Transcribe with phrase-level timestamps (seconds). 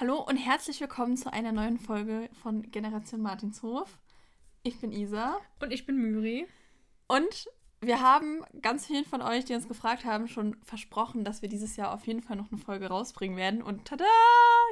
[0.00, 3.98] Hallo und herzlich willkommen zu einer neuen Folge von Generation Martinshof.
[4.62, 5.36] Ich bin Isa.
[5.60, 6.48] Und ich bin Myri.
[7.06, 7.50] Und
[7.82, 11.76] wir haben ganz vielen von euch, die uns gefragt haben, schon versprochen, dass wir dieses
[11.76, 13.62] Jahr auf jeden Fall noch eine Folge rausbringen werden.
[13.62, 14.06] Und tada!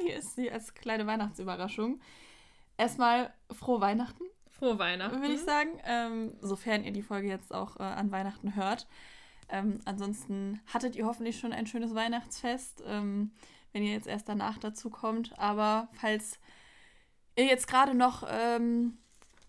[0.03, 2.01] Hier ist sie als kleine Weihnachtsüberraschung.
[2.79, 4.25] Erstmal frohe Weihnachten.
[4.49, 5.21] Frohe Weihnachten.
[5.21, 5.79] Würde ich sagen.
[5.85, 8.87] Ähm, sofern ihr die Folge jetzt auch äh, an Weihnachten hört.
[9.51, 13.33] Ähm, ansonsten hattet ihr hoffentlich schon ein schönes Weihnachtsfest, ähm,
[13.73, 15.39] wenn ihr jetzt erst danach dazu kommt.
[15.39, 16.39] Aber falls
[17.37, 18.99] ihr jetzt gerade noch ähm,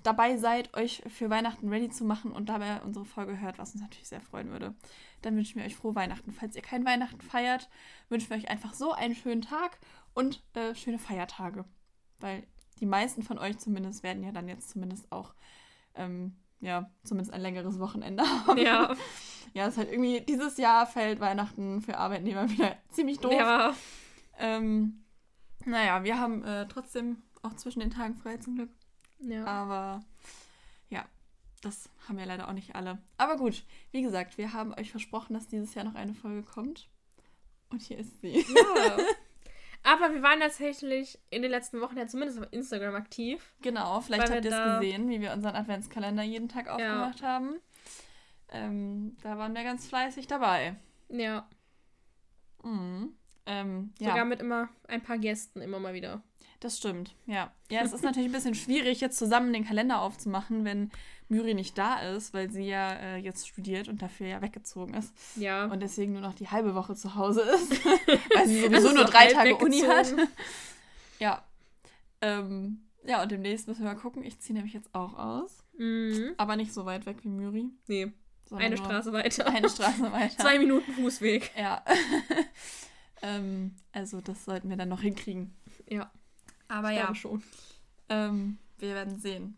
[0.03, 3.81] dabei seid, euch für Weihnachten ready zu machen und dabei unsere Folge hört, was uns
[3.81, 4.75] natürlich sehr freuen würde,
[5.21, 6.31] dann wünschen wir euch frohe Weihnachten.
[6.31, 7.69] Falls ihr kein Weihnachten feiert,
[8.09, 9.79] wünschen wir euch einfach so einen schönen Tag
[10.13, 11.65] und äh, schöne Feiertage.
[12.19, 12.43] Weil
[12.79, 15.33] die meisten von euch zumindest werden ja dann jetzt zumindest auch
[15.95, 18.57] ähm, ja, zumindest ein längeres Wochenende haben.
[18.57, 18.95] Ja.
[19.53, 23.33] Ja, es ist halt irgendwie, dieses Jahr fällt Weihnachten für Arbeitnehmer wieder ziemlich doof.
[23.33, 23.73] Ja.
[24.39, 25.03] Ähm,
[25.65, 28.71] naja, wir haben äh, trotzdem auch zwischen den Tagen frei zum Glück.
[29.19, 29.45] Ja.
[29.45, 30.01] Aber
[30.89, 31.05] ja,
[31.61, 32.99] das haben wir leider auch nicht alle.
[33.17, 36.89] Aber gut, wie gesagt, wir haben euch versprochen, dass dieses Jahr noch eine Folge kommt.
[37.69, 38.39] Und hier ist sie.
[38.39, 38.97] Ja.
[39.83, 43.53] Aber wir waren tatsächlich in den letzten Wochen ja zumindest auf Instagram aktiv.
[43.61, 47.27] Genau, vielleicht habt ihr es gesehen, wie wir unseren Adventskalender jeden Tag aufgemacht ja.
[47.27, 47.61] haben.
[48.51, 50.75] Ähm, da waren wir ganz fleißig dabei.
[51.09, 51.47] Ja.
[52.63, 53.15] Mhm.
[53.49, 54.25] Ähm, Sogar ja.
[54.25, 56.21] mit immer ein paar Gästen immer mal wieder.
[56.59, 57.51] Das stimmt, ja.
[57.71, 60.91] Ja, es ist natürlich ein bisschen schwierig, jetzt zusammen den Kalender aufzumachen, wenn
[61.29, 65.13] Myri nicht da ist, weil sie ja äh, jetzt studiert und dafür ja weggezogen ist.
[65.35, 65.65] Ja.
[65.65, 67.85] Und deswegen nur noch die halbe Woche zu Hause ist,
[68.35, 70.13] weil sie sowieso nur drei Tage Uni hat.
[71.19, 71.43] ja.
[72.21, 74.23] Ähm, ja, und demnächst müssen wir mal gucken.
[74.23, 75.63] Ich ziehe nämlich jetzt auch aus.
[75.77, 76.33] Mhm.
[76.37, 77.69] Aber nicht so weit weg wie Myri.
[77.87, 78.11] Nee.
[78.51, 79.47] Eine Straße weiter.
[79.47, 80.37] Eine Straße weiter.
[80.37, 81.51] Zwei Minuten Fußweg.
[81.57, 81.83] Ja.
[83.21, 85.55] Ähm, also, das sollten wir dann noch hinkriegen.
[85.87, 86.11] Ja.
[86.67, 87.15] Aber ich ja.
[87.15, 87.43] schon.
[88.09, 89.57] Ähm, wir werden sehen.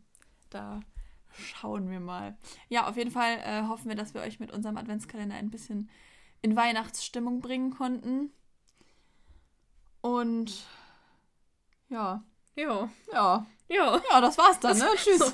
[0.49, 0.81] Da
[1.33, 2.37] Schauen wir mal.
[2.69, 5.89] Ja, auf jeden Fall äh, hoffen wir, dass wir euch mit unserem Adventskalender ein bisschen
[6.41, 8.31] in Weihnachtsstimmung bringen konnten.
[10.01, 10.65] Und
[11.89, 12.23] ja.
[12.55, 12.89] Ja.
[13.11, 13.45] Ja.
[13.67, 14.01] Ja.
[14.11, 14.87] Ja, das war's dann, ne?
[14.95, 15.19] Tschüss.
[15.19, 15.31] So.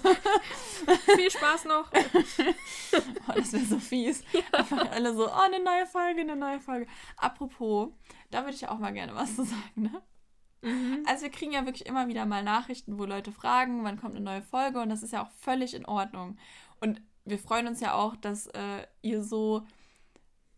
[1.16, 1.92] Viel Spaß noch.
[3.28, 4.24] oh, das wäre so fies.
[4.32, 4.42] Ja.
[4.60, 6.86] Einfach alle so, oh, eine neue Folge, eine neue Folge.
[7.18, 7.90] Apropos,
[8.30, 10.04] da würde ich auch mal gerne was zu sagen, ne?
[10.62, 11.04] Mhm.
[11.08, 14.24] Also wir kriegen ja wirklich immer wieder mal Nachrichten, wo Leute fragen, wann kommt eine
[14.24, 16.38] neue Folge und das ist ja auch völlig in Ordnung.
[16.80, 19.66] Und wir freuen uns ja auch, dass äh, ihr so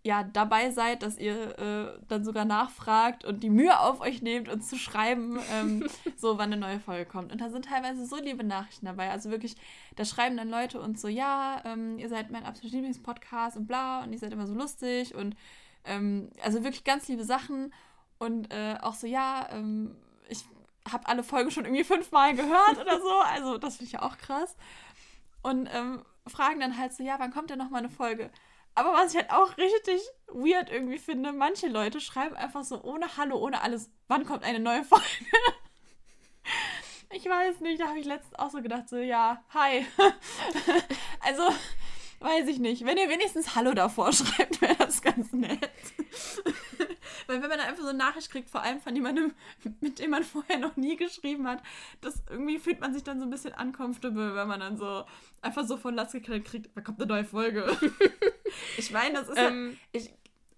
[0.04, 4.48] ja dabei seid, dass ihr äh, dann sogar nachfragt und die Mühe auf euch nehmt,
[4.48, 7.32] uns zu schreiben, ähm, so wann eine neue Folge kommt.
[7.32, 9.10] Und da sind teilweise so liebe Nachrichten dabei.
[9.12, 9.56] Also wirklich,
[9.98, 14.04] da schreiben dann Leute uns so, ja, ähm, ihr seid mein absoluter Lieblingspodcast und bla
[14.04, 15.36] und ihr seid immer so lustig und
[15.86, 17.74] ähm, also wirklich ganz liebe Sachen.
[18.20, 19.96] Und äh, auch so, ja, ähm,
[20.30, 20.46] ich
[20.90, 23.10] habe alle Folgen schon irgendwie fünfmal gehört oder so.
[23.34, 24.56] Also das finde ich ja auch krass.
[25.42, 28.30] Und ähm, fragen dann halt so, ja, wann kommt denn noch mal eine Folge?
[28.76, 33.18] Aber was ich halt auch richtig weird irgendwie finde, manche Leute schreiben einfach so ohne
[33.18, 35.06] Hallo, ohne alles, wann kommt eine neue Folge?
[37.12, 39.86] ich weiß nicht, da habe ich letztens auch so gedacht, so, ja, hi.
[41.22, 41.44] also,
[42.20, 42.86] weiß ich nicht.
[42.86, 45.70] Wenn ihr wenigstens Hallo davor schreibt, wäre das ganz nett.
[47.28, 49.34] Weil wenn man dann einfach so eine Nachricht kriegt, vor allem von jemandem,
[49.82, 51.62] mit dem man vorher noch nie geschrieben hat,
[52.02, 55.06] das irgendwie fühlt man sich dann so ein bisschen uncomfortable, wenn man dann so
[55.42, 57.78] einfach so von Latz gekriegt kriegt, da kommt eine neue Folge.
[58.78, 60.12] Ich meine, das ist ähm, ja, ich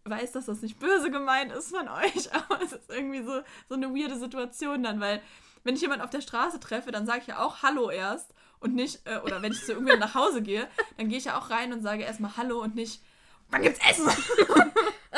[0.04, 3.76] weiß, dass das nicht böse gemeint ist von euch, aber es ist irgendwie so, so
[3.76, 5.22] eine weirde Situation dann, weil
[5.64, 8.74] wenn ich jemanden auf der Straße treffe, dann sage ich ja auch Hallo erst und
[8.74, 11.50] nicht, äh, oder wenn ich zu irgendjemandem nach Hause gehe, dann gehe ich ja auch
[11.50, 13.02] rein und sage erstmal Hallo und nicht,
[13.50, 14.08] wann gibt's Essen?
[15.12, 15.18] ah!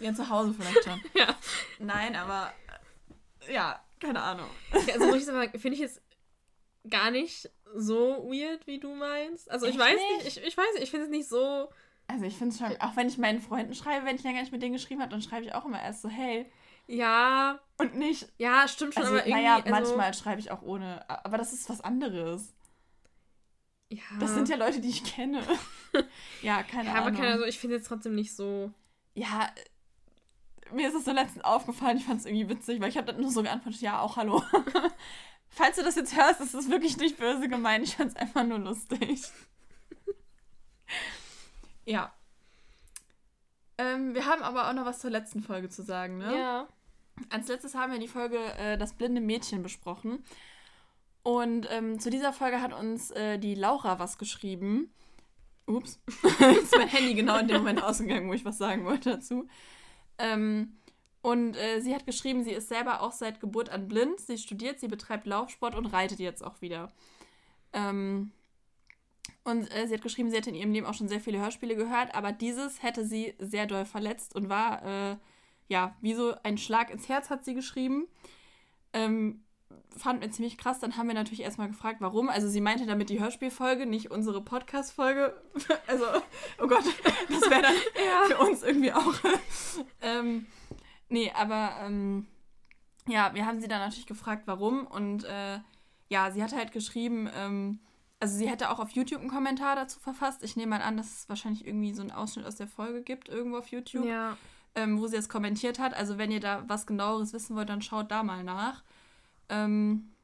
[0.00, 1.00] Ja, zu Hause vielleicht schon.
[1.14, 1.34] ja.
[1.78, 2.52] Nein, aber
[3.46, 4.48] äh, ja, keine Ahnung.
[4.72, 6.00] Also muss ich sagen, finde ich jetzt
[6.88, 9.50] gar nicht so weird, wie du meinst.
[9.50, 11.68] Also ich weiß nicht, ich, ich weiß ich finde es nicht so.
[12.06, 14.52] Also ich finde es schon, auch wenn ich meinen Freunden schreibe, wenn ich länger nicht
[14.52, 16.50] mit denen geschrieben habe, dann schreibe ich auch immer erst so, hey.
[16.86, 17.60] Ja.
[17.78, 18.28] Und nicht.
[18.36, 19.42] Ja, stimmt schon, also, aber irgendwie.
[19.42, 21.08] Naja, also, manchmal schreibe ich auch ohne.
[21.08, 22.54] Aber das ist was anderes.
[23.88, 24.02] Ja.
[24.20, 25.42] Das sind ja Leute, die ich kenne.
[26.42, 27.06] ja, keine ja, Ahnung.
[27.06, 28.70] Aber keine, also ich finde es trotzdem nicht so.
[29.14, 29.48] Ja,
[30.72, 33.20] mir ist es so letztens aufgefallen, ich fand es irgendwie witzig, weil ich habe dann
[33.20, 34.42] nur so geantwortet, ja, auch hallo.
[35.54, 38.44] Falls du das jetzt hörst, ist es wirklich nicht böse gemeint, ich fand es einfach
[38.44, 39.22] nur lustig.
[41.84, 42.12] ja.
[43.78, 46.36] Ähm, wir haben aber auch noch was zur letzten Folge zu sagen, ne?
[46.36, 46.68] Ja.
[47.30, 50.24] Als letztes haben wir die Folge äh, Das blinde Mädchen besprochen.
[51.22, 54.92] Und ähm, zu dieser Folge hat uns äh, die Laura was geschrieben.
[55.66, 56.00] Ups.
[56.62, 59.48] ist mein Handy genau in dem Moment ausgegangen, wo ich was sagen wollte dazu.
[60.18, 60.76] Ähm,
[61.24, 64.20] Und äh, sie hat geschrieben, sie ist selber auch seit Geburt an blind.
[64.20, 66.92] Sie studiert, sie betreibt Laufsport und reitet jetzt auch wieder.
[67.72, 68.30] Ähm,
[69.42, 71.76] und äh, sie hat geschrieben, sie hätte in ihrem Leben auch schon sehr viele Hörspiele
[71.76, 75.16] gehört, aber dieses hätte sie sehr doll verletzt und war, äh,
[75.68, 78.06] ja, wie so ein Schlag ins Herz, hat sie geschrieben.
[78.92, 79.44] Ähm,
[79.96, 80.78] fand mir ziemlich krass.
[80.78, 82.28] Dann haben wir natürlich erstmal gefragt, warum.
[82.28, 85.34] Also sie meinte damit die Hörspielfolge, nicht unsere Podcast-Folge.
[85.86, 86.04] also,
[86.62, 86.84] oh Gott,
[87.30, 88.26] das wäre dann ja.
[88.26, 89.14] für uns irgendwie auch.
[90.02, 90.44] ähm,
[91.08, 92.26] nee, aber ähm,
[93.06, 94.86] ja, wir haben sie dann natürlich gefragt, warum.
[94.86, 95.60] Und äh,
[96.08, 97.80] ja, sie hat halt geschrieben, ähm,
[98.20, 100.42] also sie hätte auch auf YouTube einen Kommentar dazu verfasst.
[100.42, 103.28] Ich nehme mal an, dass es wahrscheinlich irgendwie so einen Ausschnitt aus der Folge gibt,
[103.28, 104.36] irgendwo auf YouTube, ja.
[104.74, 105.94] ähm, wo sie das kommentiert hat.
[105.94, 108.82] Also wenn ihr da was genaueres wissen wollt, dann schaut da mal nach.
[109.48, 110.14] Ähm,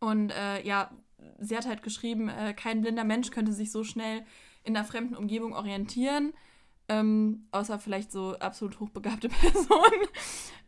[0.00, 0.90] und äh, ja,
[1.38, 4.24] sie hat halt geschrieben, äh, kein blinder Mensch könnte sich so schnell
[4.64, 6.32] in einer fremden Umgebung orientieren,
[6.88, 10.08] ähm, außer vielleicht so absolut hochbegabte Personen.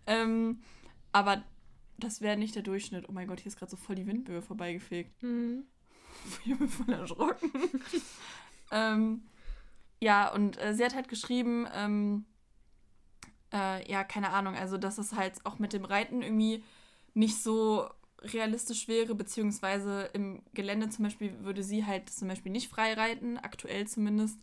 [0.06, 0.60] ähm,
[1.12, 1.42] aber
[1.98, 3.08] das wäre nicht der Durchschnitt.
[3.08, 5.22] Oh mein Gott, hier ist gerade so voll die Windböe vorbeigefegt.
[5.22, 5.64] Mhm.
[6.46, 7.50] Ich bin voll erschrocken.
[8.72, 9.22] ähm,
[10.00, 12.24] ja, und äh, sie hat halt geschrieben, ähm,
[13.52, 16.64] äh, ja, keine Ahnung, also dass es halt auch mit dem Reiten irgendwie
[17.12, 17.88] nicht so
[18.20, 23.38] realistisch wäre, beziehungsweise im Gelände zum Beispiel würde sie halt zum Beispiel nicht frei reiten,
[23.38, 24.38] aktuell zumindest.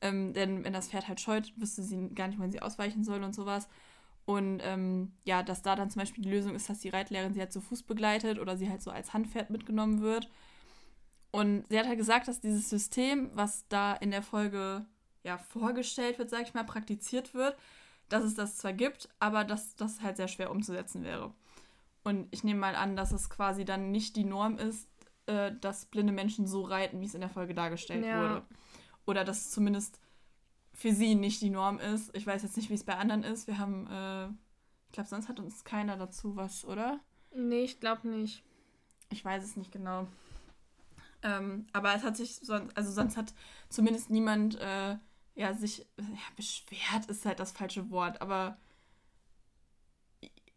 [0.00, 3.22] Ähm, denn wenn das Pferd halt scheut, wüsste sie gar nicht, wohin sie ausweichen soll
[3.22, 3.68] und sowas.
[4.26, 7.40] Und ähm, ja, dass da dann zum Beispiel die Lösung ist, dass die Reitlehrerin sie
[7.40, 10.28] halt zu Fuß begleitet oder sie halt so als Handpferd mitgenommen wird.
[11.30, 14.84] Und sie hat halt gesagt, dass dieses System, was da in der Folge
[15.22, 17.56] ja vorgestellt wird, sag ich mal, praktiziert wird,
[18.08, 21.32] dass es das zwar gibt, aber dass das halt sehr schwer umzusetzen wäre.
[22.04, 24.88] Und ich nehme mal an, dass es quasi dann nicht die Norm ist,
[25.26, 28.22] äh, dass blinde Menschen so reiten, wie es in der Folge dargestellt ja.
[28.22, 28.42] wurde.
[29.06, 30.00] Oder dass es zumindest
[30.74, 32.14] für sie nicht die Norm ist.
[32.14, 33.46] Ich weiß jetzt nicht, wie es bei anderen ist.
[33.46, 34.26] Wir haben, äh,
[34.86, 37.00] ich glaube, sonst hat uns keiner dazu was, oder?
[37.34, 38.42] Nee, ich glaube nicht.
[39.10, 40.06] Ich weiß es nicht genau.
[41.22, 43.32] Ähm, aber es hat sich sonst, also sonst hat
[43.68, 44.96] zumindest niemand äh,
[45.34, 48.58] ja, sich ja, beschwert, ist halt das falsche Wort, aber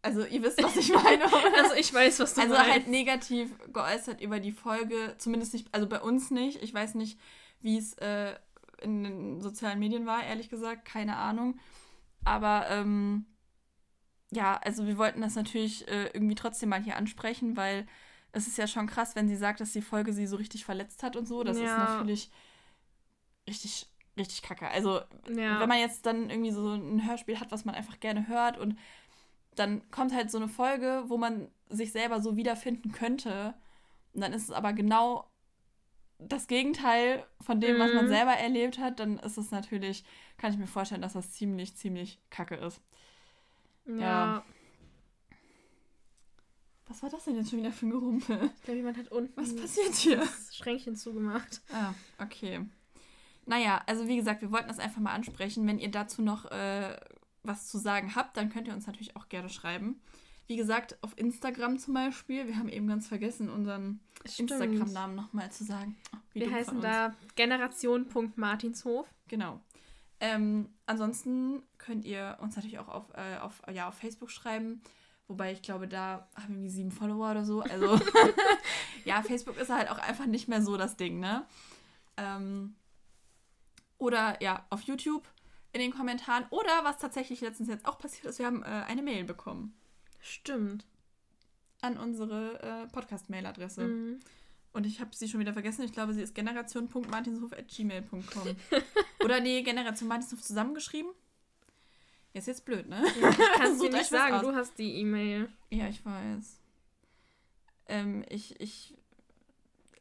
[0.02, 1.26] also ihr wisst, was ich meine.
[1.58, 2.68] also ich weiß, was du also meinst.
[2.68, 6.62] Also halt negativ geäußert über die Folge, zumindest nicht, also bei uns nicht.
[6.64, 7.20] Ich weiß nicht,
[7.62, 8.36] wie es äh,
[8.82, 11.60] in den sozialen Medien war, ehrlich gesagt, keine Ahnung.
[12.24, 13.26] Aber ähm,
[14.32, 17.88] ja, also wir wollten das natürlich äh, irgendwie trotzdem mal hier ansprechen, weil
[18.32, 21.02] es ist ja schon krass, wenn sie sagt, dass die Folge sie so richtig verletzt
[21.04, 21.44] hat und so.
[21.44, 21.64] Das ja.
[21.64, 22.32] ist natürlich
[23.48, 24.68] richtig, richtig kacke.
[24.70, 25.60] Also, ja.
[25.60, 28.78] wenn man jetzt dann irgendwie so ein Hörspiel hat, was man einfach gerne hört und
[29.56, 33.56] dann kommt halt so eine Folge, wo man sich selber so wiederfinden könnte.
[34.14, 35.30] Und dann ist es aber genau
[36.20, 37.80] das Gegenteil von dem, mhm.
[37.80, 38.10] was man mhm.
[38.10, 39.00] selber erlebt hat.
[39.00, 40.04] Dann ist es natürlich,
[40.38, 42.82] kann ich mir vorstellen, dass das ziemlich, ziemlich kacke ist.
[43.86, 43.96] Ja.
[43.96, 44.44] ja.
[46.88, 48.52] Was war das denn jetzt schon wieder für ein Gerumpel?
[48.56, 49.40] Ich glaube, jemand hat unten.
[49.40, 50.18] Was passiert hier?
[50.18, 51.62] Das Schränkchen zugemacht.
[51.72, 52.66] Ah, okay.
[53.46, 55.66] Naja, also wie gesagt, wir wollten das einfach mal ansprechen.
[55.68, 57.00] Wenn ihr dazu noch äh,
[57.44, 60.02] was zu sagen habt, dann könnt ihr uns natürlich auch gerne schreiben.
[60.50, 62.48] Wie gesagt, auf Instagram zum Beispiel.
[62.48, 64.00] Wir haben eben ganz vergessen, unseren
[64.36, 65.96] Instagram-Namen nochmal zu sagen.
[66.34, 69.06] Wir heißen da Generation.martinshof.
[69.28, 69.62] Genau.
[70.20, 74.82] Ähm, ansonsten könnt ihr uns natürlich auch auf, äh, auf, ja, auf Facebook schreiben.
[75.28, 77.62] Wobei ich glaube, da haben wir irgendwie sieben Follower oder so.
[77.62, 78.02] Also
[79.06, 81.46] ja, Facebook ist halt auch einfach nicht mehr so das Ding, ne?
[82.18, 82.74] Ähm,
[84.00, 85.28] oder ja, auf YouTube
[85.74, 86.46] in den Kommentaren.
[86.50, 89.79] Oder was tatsächlich letztens jetzt auch passiert ist, wir haben äh, eine Mail bekommen.
[90.20, 90.86] Stimmt.
[91.82, 93.84] An unsere äh, Podcast-Mail-Adresse.
[93.84, 94.20] Mhm.
[94.72, 95.84] Und ich habe sie schon wieder vergessen.
[95.84, 98.56] Ich glaube, sie ist generation.martinshof.gmail.com.
[99.24, 101.12] Oder nee, Generation Martinshof zusammengeschrieben.
[102.34, 103.04] Ist jetzt blöd, ne?
[103.20, 105.50] Ja, kannst du nicht sagen, du hast die E-Mail.
[105.72, 106.60] Ja, ich weiß.
[107.88, 108.96] Ähm, ich, ich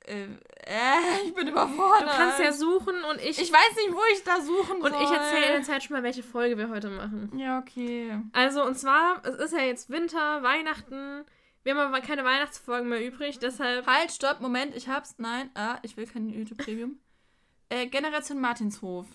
[0.08, 0.24] äh,
[0.66, 2.08] äh, ich bin überfordert.
[2.08, 3.38] Du kannst ja suchen und ich.
[3.40, 4.90] Ich weiß nicht, wo ich da suchen soll.
[4.90, 7.30] Und ich erzähle in der Zeit schon mal, welche Folge wir heute machen.
[7.38, 8.18] Ja, okay.
[8.32, 11.24] Also, und zwar, es ist ja jetzt Winter, Weihnachten.
[11.62, 13.86] Wir haben aber keine Weihnachtsfolgen mehr übrig, deshalb.
[13.86, 15.16] Halt, stopp, Moment, ich hab's.
[15.18, 16.98] Nein, ah, ich will kein YouTube Premium.
[17.68, 19.06] äh, Generation Martinshof.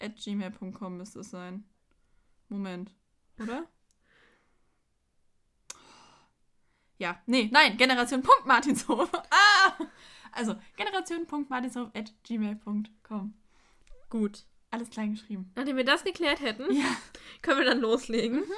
[0.00, 1.64] At gmail.com müsste es sein.
[2.48, 2.90] Moment.
[3.40, 3.64] Oder?
[6.98, 9.10] Ja, nee, nein, Generation Martinshof.
[9.30, 9.72] ah!
[10.32, 13.34] Also generation.martinshof.gmail.com.
[14.10, 15.52] Gut, alles klein geschrieben.
[15.54, 16.96] Nachdem wir das geklärt hätten, ja.
[17.42, 18.40] können wir dann loslegen.
[18.40, 18.52] Mhm.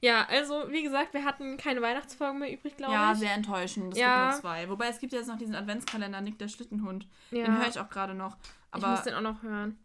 [0.00, 3.18] Ja, also wie gesagt, wir hatten keine Weihnachtsfolgen mehr übrig, glaube ja, ich.
[3.18, 3.94] Ja, sehr enttäuschend.
[3.94, 4.30] Es ja.
[4.30, 4.68] gibt nur zwei.
[4.68, 7.06] Wobei es gibt jetzt noch diesen Adventskalender Nick der Schlittenhund.
[7.30, 7.44] Ja.
[7.44, 8.36] Den höre ich auch gerade noch.
[8.70, 9.76] Aber ich muss den auch noch hören.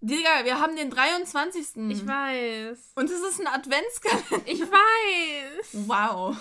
[0.00, 1.76] Digga, wir haben den 23.
[1.88, 2.92] Ich weiß.
[2.94, 4.46] Und es ist ein Adventskalender.
[4.46, 5.88] Ich weiß.
[5.88, 6.36] Wow.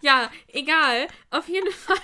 [0.00, 1.06] Ja, egal.
[1.30, 1.96] Auf jeden Fall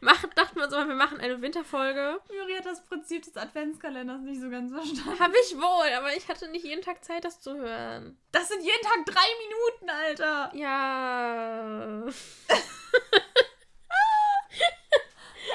[0.00, 2.20] machen, dachten wir uns immer, wir machen eine Winterfolge.
[2.30, 5.20] Juri hat das Prinzip des Adventskalenders nicht so ganz verstanden.
[5.20, 8.18] Hab ich wohl, aber ich hatte nicht jeden Tag Zeit, das zu hören.
[8.32, 10.50] Das sind jeden Tag drei Minuten, Alter.
[10.54, 12.04] Ja.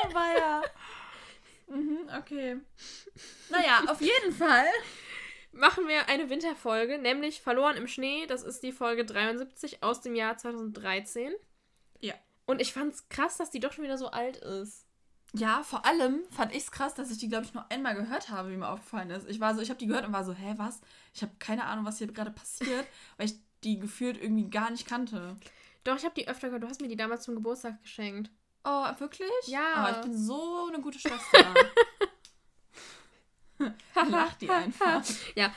[0.03, 0.61] Aber ja.
[1.67, 2.57] Mhm, okay.
[3.49, 4.67] Naja, auf jeden Fall.
[5.51, 8.25] Machen wir eine Winterfolge, nämlich Verloren im Schnee.
[8.27, 11.33] Das ist die Folge 73 aus dem Jahr 2013.
[11.99, 12.13] Ja.
[12.49, 14.87] Und ich fand's krass, dass die doch schon wieder so alt ist.
[15.33, 18.29] Ja, vor allem fand ich es krass, dass ich die, glaube ich, nur einmal gehört
[18.29, 19.29] habe, wie mir aufgefallen ist.
[19.29, 20.81] Ich war so, ich habe die gehört und war so, hä, was?
[21.13, 22.87] Ich habe keine Ahnung, was hier gerade passiert,
[23.17, 25.35] weil ich die gefühlt irgendwie gar nicht kannte.
[25.83, 26.63] Doch, ich habe die öfter gehört.
[26.63, 28.31] Du hast mir die damals zum Geburtstag geschenkt.
[28.63, 29.29] Oh, wirklich?
[29.45, 29.85] Ja.
[29.85, 31.53] Oh, ich bin so eine gute Schwester.
[34.09, 35.03] Lach die einfach.
[35.35, 35.53] ja,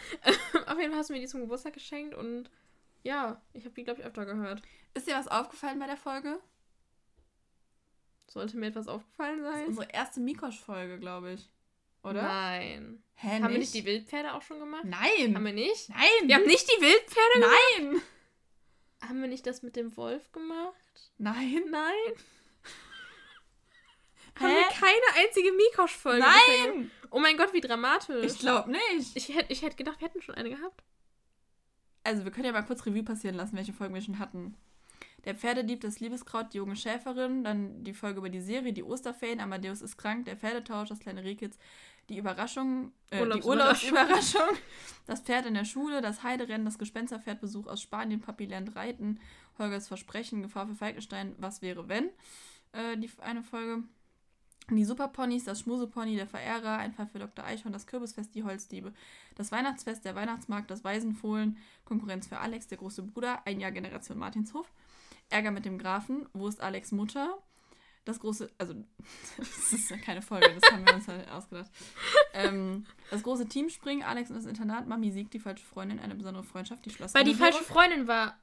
[0.67, 2.51] auf jeden Fall hast du mir die zum Geburtstag geschenkt und
[3.03, 4.61] ja, ich habe die, glaube ich, öfter gehört.
[4.93, 6.39] Ist dir was aufgefallen bei der Folge?
[8.33, 9.67] Sollte mir etwas aufgefallen Das ist sein?
[9.69, 11.51] unsere erste Mikosch-Folge, glaube ich.
[12.03, 12.23] Oder?
[12.23, 13.03] Nein.
[13.15, 14.85] Hä, Haben wir nicht die Wildpferde auch schon gemacht?
[14.85, 15.35] Nein!
[15.35, 15.91] Haben wir nicht?
[15.91, 16.09] Nein!
[16.25, 17.59] Wir haben nicht die Wildpferde gemacht?
[17.79, 18.03] Nein!
[19.07, 21.13] Haben wir nicht das mit dem Wolf gemacht?
[21.19, 21.63] Nein!
[21.71, 21.93] Nein.
[24.39, 24.41] Hä?
[24.45, 26.21] Haben wir keine einzige Mikosch-Folge?
[26.25, 26.91] Nein!
[27.11, 28.25] Oh mein Gott, wie dramatisch.
[28.33, 29.15] Ich glaube nicht.
[29.15, 30.83] Ich hätte ich hätt gedacht, wir hätten schon eine gehabt.
[32.03, 34.57] Also, wir können ja mal kurz Revue passieren lassen, welche Folgen wir schon hatten.
[35.25, 39.41] Der Pferdedieb, das Liebeskraut, die junge Schäferin, dann die Folge über die Serie, die Osterferien,
[39.41, 41.59] Amadeus ist krank, der Pferdetausch, das kleine Rehkitz,
[42.09, 43.51] die Überraschung, äh, die Urlaubsüberraschung.
[43.51, 44.57] Urlaubsüberraschung,
[45.07, 49.21] das Pferd in der Schule, das Heiderennen, das Gespensterpferdbesuch aus Spanien, Papi lernt reiten,
[49.59, 52.11] Holgers Versprechen, Gefahr für Falkenstein, was wäre wenn,
[52.73, 53.85] äh, die eine Folge.
[54.71, 57.45] Die Superponys, das Schmusepony, der Verehrer, ein Fall für Dr.
[57.45, 58.93] Eichhorn, das Kürbisfest, die Holzdiebe,
[59.35, 64.19] das Weihnachtsfest, der Weihnachtsmarkt, das Waisenfohlen, Konkurrenz für Alex, der große Bruder, ein Jahr Generation
[64.19, 64.71] Martinshof,
[65.33, 67.39] Ärger mit dem Grafen, wo ist Alex Mutter,
[68.05, 68.75] das große, also
[69.39, 71.71] das ist ja keine Folge, das haben wir uns halt ausgedacht.
[72.35, 76.45] Ähm, das große Teamspringen, Alex und das Internat, Mami siegt, die falsche Freundin, eine besondere
[76.45, 77.15] Freundschaft, die Schloss.
[77.15, 78.37] Weil die falsche Freundin war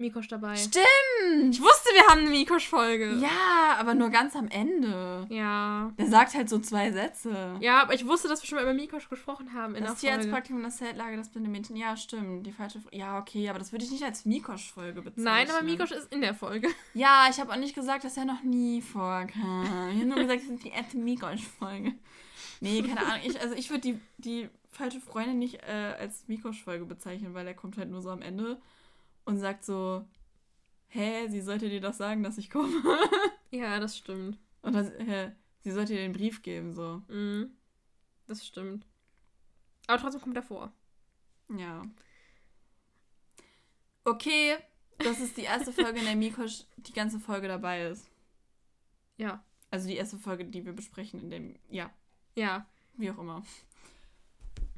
[0.00, 0.56] Mikosch dabei.
[0.56, 1.54] Stimmt!
[1.54, 3.16] Ich wusste, wir haben eine Mikosch-Folge.
[3.20, 5.26] Ja, aber nur ganz am Ende.
[5.28, 5.92] Ja.
[5.98, 7.56] Der sagt halt so zwei Sätze.
[7.60, 10.10] Ja, aber ich wusste, dass wir schon mal über Mikosch gesprochen haben in das der
[10.10, 10.22] Folge.
[10.22, 11.76] Tierarztpraktikum, das Zeltlager, das blinde Mädchen.
[11.76, 12.46] Ja, stimmt.
[12.46, 12.80] Die falsche.
[12.90, 15.24] Ja, okay, aber das würde ich nicht als Mikosch-Folge bezeichnen.
[15.24, 16.68] Nein, aber Mikosch ist in der Folge.
[16.94, 19.90] Ja, ich habe auch nicht gesagt, dass er noch nie vorkam.
[19.92, 21.92] Ich habe nur gesagt, das ist die erste Mikosch-Folge.
[22.60, 23.20] Nee, keine Ahnung.
[23.24, 27.54] Ich, also ich würde die, die falsche Freundin nicht äh, als Mikosch-Folge bezeichnen, weil er
[27.54, 28.60] kommt halt nur so am Ende
[29.24, 30.06] und sagt so,
[30.88, 32.72] hä, sie sollte dir doch sagen, dass ich komme.
[33.52, 34.38] Ja, das stimmt.
[34.62, 37.02] Und dann, hä, sie sollte dir den Brief geben, so.
[37.08, 37.50] Mhm.
[38.28, 38.86] Das stimmt.
[39.88, 40.72] Aber trotzdem kommt er vor.
[41.48, 41.82] Ja.
[44.04, 44.56] Okay,
[44.98, 48.08] das ist die erste Folge, in der Mikosch die ganze Folge dabei ist.
[49.16, 49.44] Ja.
[49.70, 51.90] Also die erste Folge, die wir besprechen in dem, ja,
[52.36, 52.66] Ja.
[52.94, 53.42] wie auch immer.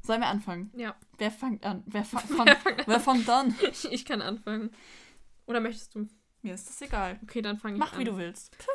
[0.05, 0.71] Sollen wir anfangen?
[0.75, 0.95] Ja.
[1.17, 1.83] Wer fängt an?
[1.85, 2.85] Wer, fa Wer fang, fängt an?
[2.87, 3.55] wer fängt an?
[3.71, 4.71] Ich, ich kann anfangen.
[5.45, 6.07] Oder möchtest du?
[6.41, 7.19] Mir ist das egal.
[7.23, 7.99] Okay, dann fange ich Mach, an.
[7.99, 8.55] wie du willst.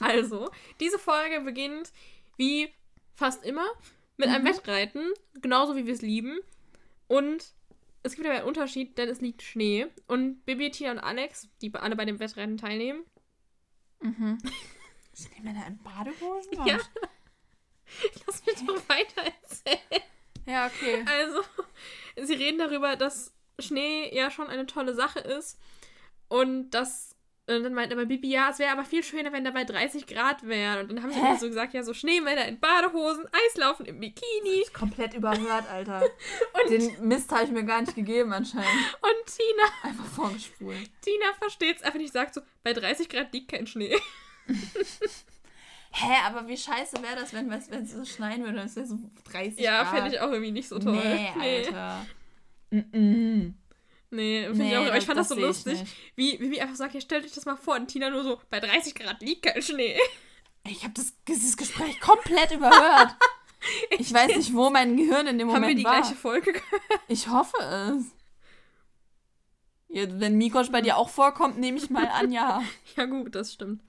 [0.00, 1.92] Also, diese Folge beginnt
[2.36, 2.68] wie
[3.14, 3.66] fast immer
[4.16, 4.48] mit einem Mhm.
[4.48, 6.38] Wettreiten, genauso wie wir es lieben.
[7.08, 7.52] Und
[8.02, 9.86] es gibt aber einen Unterschied, denn es liegt Schnee.
[10.06, 13.04] Und Bibi, Tina und Alex, die alle bei dem Wettrennen teilnehmen,
[14.00, 14.38] Mhm.
[15.12, 16.66] Sind Männer in Badehosen?
[16.66, 16.78] Ja.
[18.26, 20.02] lass mich doch weiter erzählen.
[20.46, 21.04] Ja, okay.
[21.06, 21.42] Also,
[22.26, 25.58] sie reden darüber, dass Schnee ja schon eine tolle Sache ist.
[26.28, 27.10] Und dass.
[27.48, 30.46] Und dann meint aber Bibi, ja, es wäre aber viel schöner, wenn dabei 30 Grad
[30.46, 30.88] wären.
[30.88, 31.26] Und dann haben sie Hä?
[31.26, 34.64] immer so gesagt, ja, so Schneemänner in Badehosen, Eislaufen im Bikini.
[34.72, 36.02] Komplett überhört, Alter.
[36.70, 38.68] Den Mist habe ich mir gar nicht gegeben anscheinend.
[39.02, 40.88] Und Tina, Einfach vorgespult.
[41.02, 43.98] Tina versteht es einfach nicht, sagt so, bei 30 Grad liegt kein Schnee.
[45.94, 48.56] Hä, aber wie scheiße wäre das, wenn es wenn so schneien würde?
[48.56, 48.98] Das wäre so
[49.30, 49.94] 30 Ja, Grad.
[49.94, 50.96] fände ich auch irgendwie nicht so toll.
[50.96, 52.06] Nee, nee, Alter.
[52.70, 53.52] Nee,
[54.10, 54.86] nee finde ich auch.
[54.86, 55.84] Aber ich fand das, so sehe ich lustig,
[56.16, 57.76] wie Bibi einfach sagt, ja, stellt euch das mal vor.
[57.76, 59.98] Und Tina nur so, bei 30 Grad liegt kein Schnee.
[60.66, 63.14] Ich habe das, dieses Gespräch komplett überhört.
[63.96, 66.00] Ich weiß nicht, wo mein Gehirn in dem Moment Haben wir die war.
[66.00, 66.82] gleiche Folge gehört?
[67.06, 67.56] Ich hoffe
[67.96, 68.06] es.
[69.86, 72.60] Ja, wenn Mikosch bei dir auch vorkommt, nehme ich mal an, ja.
[72.96, 73.80] Ja, gut, das stimmt.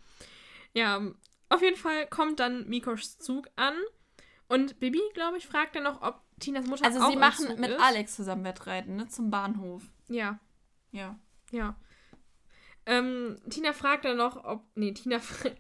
[0.76, 1.02] Ja,
[1.54, 3.74] auf jeden Fall kommt dann Mikoschs Zug an.
[4.48, 7.48] Und Bibi, glaube ich, fragt dann noch, ob Tinas Mutter Also auch sie im machen
[7.48, 7.80] Zug mit ist.
[7.82, 9.08] Alex zusammen Wettreiten, ne?
[9.08, 9.84] Zum Bahnhof.
[10.08, 10.40] Ja,
[10.92, 11.18] Ja.
[11.52, 11.76] ja.
[12.86, 14.64] Ähm, Tina fragt dann noch, ob.
[14.76, 15.58] Nee, Tina fragt.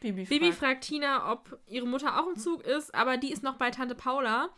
[0.00, 0.58] Bibi Bibi fragt.
[0.58, 3.94] fragt Tina, ob ihre Mutter auch im Zug ist, aber die ist noch bei Tante
[3.94, 4.50] Paula.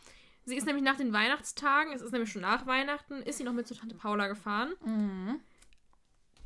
[0.44, 3.52] Sie ist nämlich nach den Weihnachtstagen, es ist nämlich schon nach Weihnachten, ist sie noch
[3.52, 4.72] mit zu Tante Paula gefahren.
[4.84, 5.40] Mhm.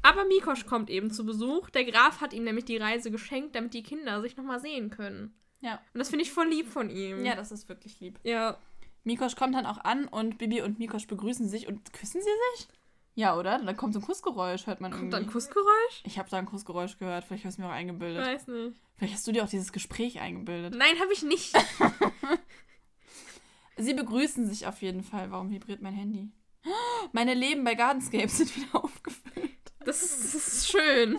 [0.04, 1.70] Aber Mikosch kommt eben zu Besuch.
[1.70, 5.34] Der Graf hat ihm nämlich die Reise geschenkt, damit die Kinder sich nochmal sehen können.
[5.60, 5.80] Ja.
[5.94, 7.24] Und das finde ich voll lieb von ihm.
[7.24, 8.20] Ja, das ist wirklich lieb.
[8.22, 8.58] Ja.
[9.04, 12.68] Mikosch kommt dann auch an und Bibi und Mikosch begrüßen sich und küssen sie sich?
[13.14, 13.58] Ja, oder?
[13.60, 15.16] Dann kommt so ein Kussgeräusch, hört man Kommt irgendwie.
[15.24, 16.02] da ein Kussgeräusch?
[16.04, 18.26] ich habe da ein Kussgeräusch gehört, vielleicht ich es mir auch eingebildet.
[18.26, 18.76] Weiß nicht.
[18.96, 20.74] Vielleicht hast du dir auch dieses Gespräch eingebildet.
[20.74, 21.54] Nein, habe ich nicht.
[23.76, 25.30] Sie begrüßen sich auf jeden Fall.
[25.30, 26.28] Warum vibriert mein Handy?
[27.12, 29.50] Meine Leben bei Gardenscape sind wieder aufgefüllt.
[29.84, 31.18] Das ist, das ist schön.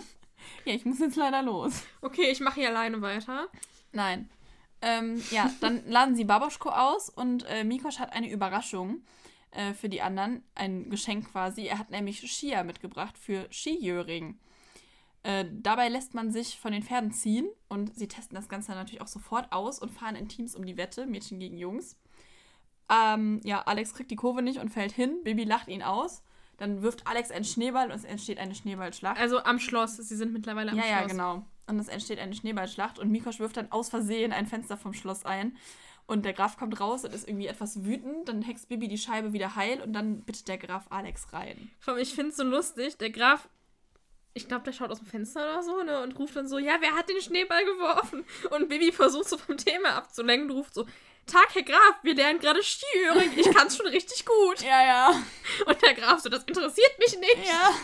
[0.64, 1.82] Ja, ich muss jetzt leider los.
[2.00, 3.48] Okay, ich mache hier alleine weiter.
[3.92, 4.28] Nein.
[4.82, 9.02] Ähm, ja, dann laden sie Baboschko aus und äh, Mikosch hat eine Überraschung
[9.52, 10.42] äh, für die anderen.
[10.54, 11.66] Ein Geschenk quasi.
[11.66, 14.38] Er hat nämlich Skier mitgebracht für Skijöring.
[15.22, 19.00] Äh, dabei lässt man sich von den Pferden ziehen und sie testen das Ganze natürlich
[19.00, 21.96] auch sofort aus und fahren in Teams um die Wette, Mädchen gegen Jungs.
[22.88, 25.22] Ähm, ja, Alex kriegt die Kurve nicht und fällt hin.
[25.24, 26.22] Bibi lacht ihn aus.
[26.58, 29.18] Dann wirft Alex einen Schneeball und es entsteht eine Schneeballschlacht.
[29.20, 29.96] Also am Schloss.
[29.96, 31.00] Sie sind mittlerweile am Ja, Schloss.
[31.00, 31.46] ja, genau.
[31.66, 35.24] Und es entsteht eine Schneeballschlacht und Mikosch wirft dann aus Versehen ein Fenster vom Schloss
[35.24, 35.56] ein.
[36.06, 38.28] Und der Graf kommt raus und ist irgendwie etwas wütend.
[38.28, 41.70] Dann hext Bibi die Scheibe wieder heil und dann bittet der Graf Alex rein.
[41.98, 42.96] Ich finde es so lustig.
[42.98, 43.48] Der Graf,
[44.32, 46.02] ich glaube, der schaut aus dem Fenster oder so, ne?
[46.04, 48.24] Und ruft dann so, ja, wer hat den Schneeball geworfen?
[48.50, 50.86] Und Bibi versucht so vom Thema abzulenken und ruft so,
[51.26, 53.32] Tag, Herr Graf, wir lernen gerade Skiöring.
[53.36, 54.62] Ich kann es schon richtig gut.
[54.62, 55.22] Ja, ja.
[55.66, 57.48] Und der Graf so, das interessiert mich nicht.
[57.48, 57.74] Ja.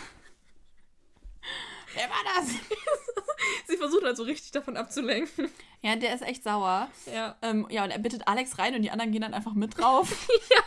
[1.93, 2.47] Wer war das?
[3.67, 5.49] Sie versucht halt so richtig davon abzulenken.
[5.81, 6.89] Ja, der ist echt sauer.
[7.13, 7.35] Ja.
[7.41, 10.27] Ähm, ja, und er bittet Alex rein und die anderen gehen dann einfach mit drauf.
[10.49, 10.61] ja.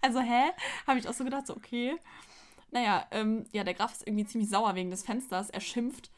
[0.00, 0.52] Also, hä?
[0.86, 1.96] Habe ich auch so gedacht, so, okay.
[2.70, 5.50] Naja, ähm, ja, der Graf ist irgendwie ziemlich sauer wegen des Fensters.
[5.50, 6.10] Er schimpft.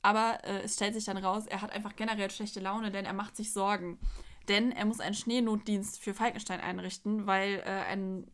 [0.00, 3.12] Aber äh, es stellt sich dann raus, er hat einfach generell schlechte Laune, denn er
[3.12, 4.00] macht sich Sorgen.
[4.48, 8.30] Denn er muss einen Schneenotdienst für Falkenstein einrichten, weil äh, ein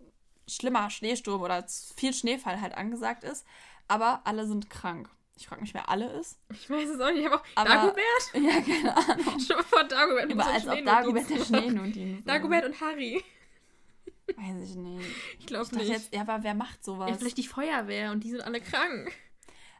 [0.46, 1.64] schlimmer Schneesturm oder
[1.96, 3.46] viel Schneefall halt angesagt ist.
[3.88, 5.08] Aber alle sind krank.
[5.36, 6.38] Ich frage mich, wer alle ist.
[6.52, 7.20] Ich weiß es auch nicht.
[7.20, 8.04] Ich habe auch Aber- Dagobert?
[8.34, 9.40] Ja, keine Ahnung.
[9.46, 10.34] Schon vor Dagobert.
[10.34, 12.28] Muss als ob Dagobert der Schneenotdienst.
[12.28, 13.22] Dagobert und Harry.
[14.36, 15.08] Weiß ich nicht.
[15.38, 15.88] Ich glaube nicht.
[15.88, 17.08] jetzt, ja, aber wer macht sowas?
[17.10, 19.12] ja, vielleicht die Feuerwehr und die sind alle krank.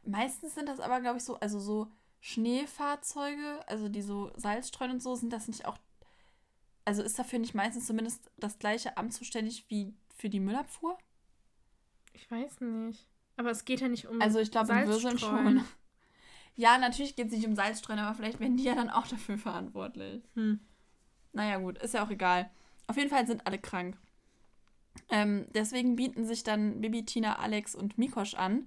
[0.05, 1.89] Meistens sind das aber, glaube ich, so, also so
[2.21, 5.77] Schneefahrzeuge, also die so Salz streuen und so, sind das nicht auch.
[6.89, 10.97] Also ist dafür nicht meistens zumindest das gleiche Amt zuständig wie für die Müllabfuhr?
[12.15, 13.07] Ich weiß nicht.
[13.37, 14.23] Aber es geht ja nicht um.
[14.23, 15.19] Also ich glaube in Salzstreuen.
[15.19, 15.65] schon.
[16.57, 19.37] Ja, natürlich geht es nicht um Salzstreuen, aber vielleicht werden die ja dann auch dafür
[19.37, 20.25] verantwortlich.
[20.35, 20.61] Hm.
[21.35, 22.51] Naja, gut, ist ja auch egal.
[22.87, 23.99] Auf jeden Fall sind alle krank.
[25.11, 28.67] Ähm, deswegen bieten sich dann Bibi, Tina, Alex und Mikosch an.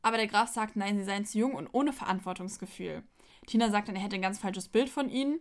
[0.00, 3.02] Aber der Graf sagt, nein, sie seien zu jung und ohne Verantwortungsgefühl.
[3.48, 5.40] Tina sagt dann, er hätte ein ganz falsches Bild von ihnen.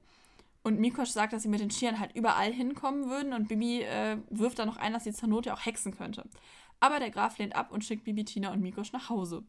[0.68, 3.32] Und Mikosch sagt, dass sie mit den Skiern halt überall hinkommen würden.
[3.32, 6.26] Und Bibi äh, wirft dann noch ein, dass sie zur Not ja auch hexen könnte.
[6.82, 9.46] Aber der Graf lehnt ab und schickt Bibi, Tina und Mikosch nach Hause.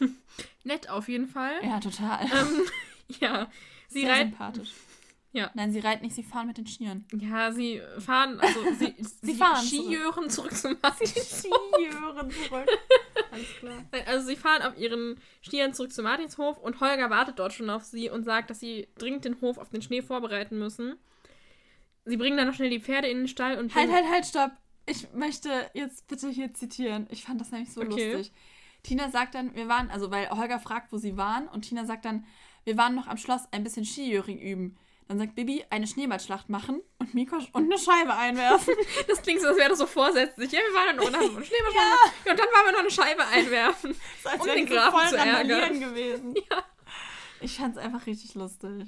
[0.64, 1.52] Nett auf jeden Fall.
[1.62, 2.24] Ja, total.
[2.24, 2.62] Ähm,
[3.20, 3.48] ja.
[3.86, 4.30] Sie Sehr reiten.
[4.30, 4.72] sympathisch.
[5.32, 5.50] Ja.
[5.54, 7.06] Nein, sie reiten nicht, sie fahren mit den Skiern.
[7.14, 11.22] Ja, sie fahren, also sie, sie, fahren Skijören zurück zum Martinshof.
[11.24, 12.68] Skijören zurück.
[13.30, 13.84] Alles klar.
[14.06, 17.82] Also sie fahren auf ihren Stieren zurück zum Martinshof und Holger wartet dort schon auf
[17.84, 20.96] sie und sagt, dass sie dringend den Hof auf den Schnee vorbereiten müssen.
[22.04, 24.50] Sie bringen dann noch schnell die Pferde in den Stall und Halt, halt, halt, stopp.
[24.84, 27.06] Ich möchte jetzt bitte hier zitieren.
[27.10, 28.12] Ich fand das nämlich so Okay.
[28.14, 28.32] lustig.
[28.82, 32.04] Tina sagt dann, wir waren, also weil Holger fragt, wo sie waren, und Tina sagt
[32.04, 32.26] dann,
[32.64, 34.76] wir waren noch am Schloss ein bisschen Skijöring üben.
[35.12, 38.72] Dann sagt Bibi, eine Schneeballschlacht machen und Mikosch und eine Scheibe einwerfen.
[39.06, 40.50] Das klingt so, als wäre das so vorsätzlich.
[40.52, 42.14] Ja, wir waren dann unten, haben einen Schneeball gemacht.
[42.24, 43.94] ja, und dann wollen wir noch eine Scheibe einwerfen.
[44.22, 45.80] So, als Um den Grafen voll zu ärgern.
[45.80, 46.34] gewesen.
[46.50, 46.64] Ja.
[47.42, 48.86] Ich fand's einfach richtig lustig.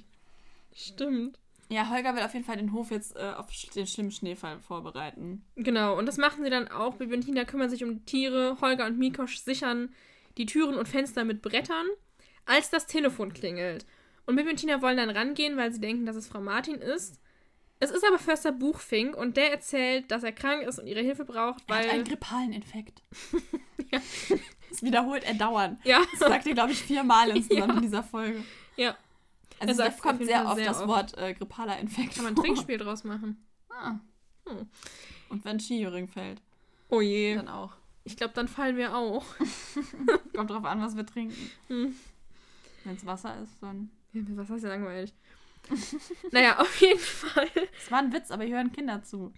[0.75, 1.39] Stimmt.
[1.69, 5.45] Ja, Holger will auf jeden Fall den Hof jetzt äh, auf den schlimmen Schneefall vorbereiten.
[5.57, 6.95] Genau, und das machen sie dann auch.
[6.95, 8.57] Bibi und Tina kümmern sich um die Tiere.
[8.63, 9.95] Holger und Mikosch sichern
[10.39, 11.85] die Türen und Fenster mit Brettern,
[12.47, 13.85] als das Telefon klingelt.
[14.27, 17.21] Und Bibi und Tina wollen dann rangehen, weil sie denken, dass es Frau Martin ist.
[17.81, 21.25] Es ist aber Förster Buchfink und der erzählt, dass er krank ist und ihre Hilfe
[21.25, 22.05] braucht, Er hat einen weil.
[22.05, 23.03] grippalen Infekt.
[23.93, 24.01] Ja.
[24.71, 25.79] Das wiederholt er dauernd.
[25.85, 27.77] Ja, Das sagt er, glaube ich, viermal insgesamt Ja.
[27.77, 28.43] in dieser Folge.
[28.77, 28.97] ja,
[29.61, 30.89] Also Er da kommt sehr oft sehr das oft.
[30.89, 32.15] Wort äh, grippaler Infekt.
[32.17, 32.37] kann man ein.
[32.37, 33.45] Trinkspiel draus machen.
[33.71, 33.97] Ah.
[34.49, 34.69] Hm.
[35.29, 36.41] Und wenn Skijöring fällt,
[36.89, 37.35] Oh je.
[37.37, 37.73] dann auch.
[38.05, 39.25] Ich glaube, dann fallen wir auch.
[40.35, 41.51] Kommt drauf an, was wir trinken.
[41.69, 41.95] Hm.
[42.85, 43.91] Wenn es Wasser ist, dann.
[44.37, 45.14] Was heißt ja langweilig?
[46.31, 47.48] naja, auf jeden Fall.
[47.79, 49.33] Es war ein Witz, aber hier hören Kinder zu.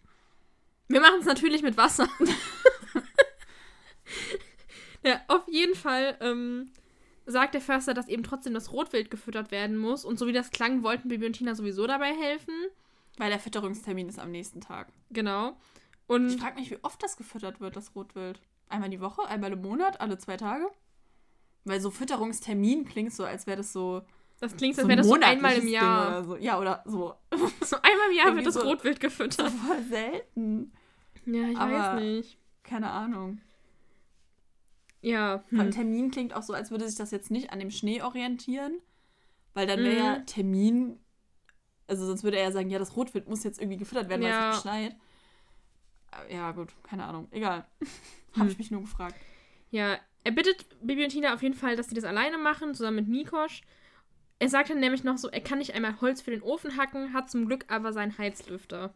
[0.89, 2.09] Wir machen es natürlich mit Wasser.
[5.05, 6.71] ja, auf jeden Fall ähm,
[7.27, 10.05] sagt der Förster, dass eben trotzdem das Rotwild gefüttert werden muss.
[10.05, 12.55] Und so wie das klang, wollten Bibi und Tina sowieso dabei helfen.
[13.19, 14.89] Weil der Fütterungstermin ist am nächsten Tag.
[15.11, 15.57] Genau.
[16.07, 18.41] Und Ich frage mich, wie oft das gefüttert wird, das Rotwild.
[18.69, 20.67] Einmal die Woche, einmal im Monat, alle zwei Tage?
[21.65, 24.03] Weil so Fütterungstermin klingt so, als wäre das so.
[24.41, 26.09] Das klingt, so als wäre das so einmal im Jahr.
[26.09, 26.37] Oder so.
[26.37, 27.15] Ja, oder so.
[27.65, 29.51] So einmal im Jahr wird das so- Rotwild so gefüttert.
[29.67, 30.73] voll selten.
[31.25, 32.39] Ja, ich Aber- weiß nicht.
[32.63, 33.41] Keine Ahnung.
[35.01, 35.45] Ja.
[35.49, 35.61] Hm.
[35.61, 35.71] Hm.
[35.71, 38.81] Termin klingt auch so, als würde sich das jetzt nicht an dem Schnee orientieren.
[39.55, 40.27] Weil dann wäre ja Mhm.
[40.27, 41.01] Termin.
[41.87, 44.31] Also sonst würde er ja sagen, ja, das Rotwild muss jetzt irgendwie gefüttert werden, weil
[44.31, 44.51] Ja.
[44.51, 44.97] es nicht schneit.
[46.11, 47.29] Aber Ja, gut, keine Ahnung.
[47.31, 47.65] Egal.
[48.33, 48.41] Hm.
[48.43, 49.15] Habe ich mich nur gefragt.
[49.71, 52.97] Ja, er bittet Bibi und Tina auf jeden Fall, dass sie das alleine machen, zusammen
[52.97, 53.63] mit Mikosch.
[54.39, 57.13] Er sagt dann nämlich noch so, er kann nicht einmal Holz für den Ofen hacken,
[57.15, 58.93] hat zum Glück aber seinen Heizlüfter.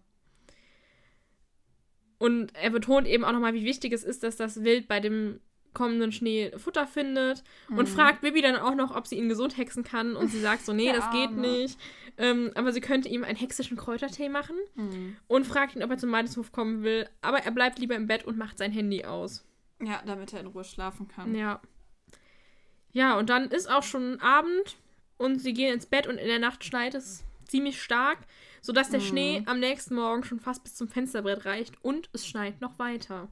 [2.18, 5.40] Und er betont eben auch nochmal, wie wichtig es ist, dass das Wild bei dem
[5.72, 7.87] kommenden Schnee Futter findet und Mhm.
[7.87, 10.72] fragt Bibi dann auch noch, ob sie ihn gesund hexen kann und sie sagt so,
[10.74, 11.79] nee, das geht nicht.
[12.18, 15.16] Ähm, aber sie könnte ihm einen hexischen Kräutertee machen Hm.
[15.29, 18.24] und fragt ihn, ob er zum Meideshof kommen will, aber er bleibt lieber im Bett
[18.24, 19.46] und macht sein Handy aus.
[19.81, 21.35] Ja, damit er in Ruhe schlafen kann.
[21.35, 21.61] Ja.
[22.92, 24.76] Ja, und dann ist auch schon Abend
[25.20, 28.18] und sie gehen ins Bett und in der Nacht schneit es ziemlich stark,
[28.62, 29.04] sodass der Mhm.
[29.04, 33.28] Schnee am nächsten Morgen schon fast bis zum Fensterbrett reicht und es schneit noch weiter.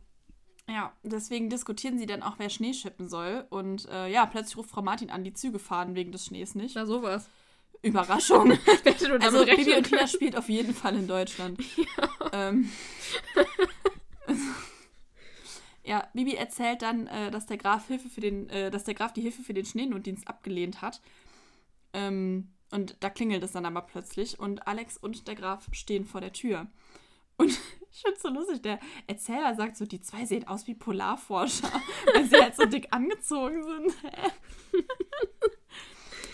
[0.69, 3.47] Ja, deswegen diskutieren sie dann auch, wer Schnee schippen soll.
[3.49, 6.75] Und äh, ja, plötzlich ruft Frau Martin an, die Züge fahren wegen des Schnees nicht.
[6.75, 7.27] Na sowas.
[7.81, 8.53] Überraschung.
[9.21, 11.59] Also Bibi und Tina spielt auf jeden Fall in Deutschland.
[12.33, 12.69] Ähm,
[15.85, 19.15] ja, Bibi erzählt dann, äh, dass der Graf Hilfe für den, äh, dass der Graf
[19.15, 21.01] die Hilfe für den Schneenotdienst abgelehnt hat.
[21.93, 26.21] Ähm, und da klingelt es dann aber plötzlich und Alex und der Graf stehen vor
[26.21, 26.67] der Tür.
[27.37, 27.51] Und
[27.91, 31.71] ich finde es so lustig, der Erzähler sagt so, die zwei sehen aus wie Polarforscher,
[32.15, 33.95] weil sie halt so dick angezogen sind.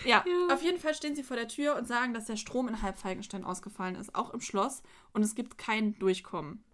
[0.04, 0.54] ja, Ja.
[0.54, 3.44] auf jeden Fall stehen sie vor der Tür und sagen, dass der Strom in Halbfalkenstein
[3.44, 6.64] ausgefallen ist, auch im Schloss, und es gibt kein Durchkommen.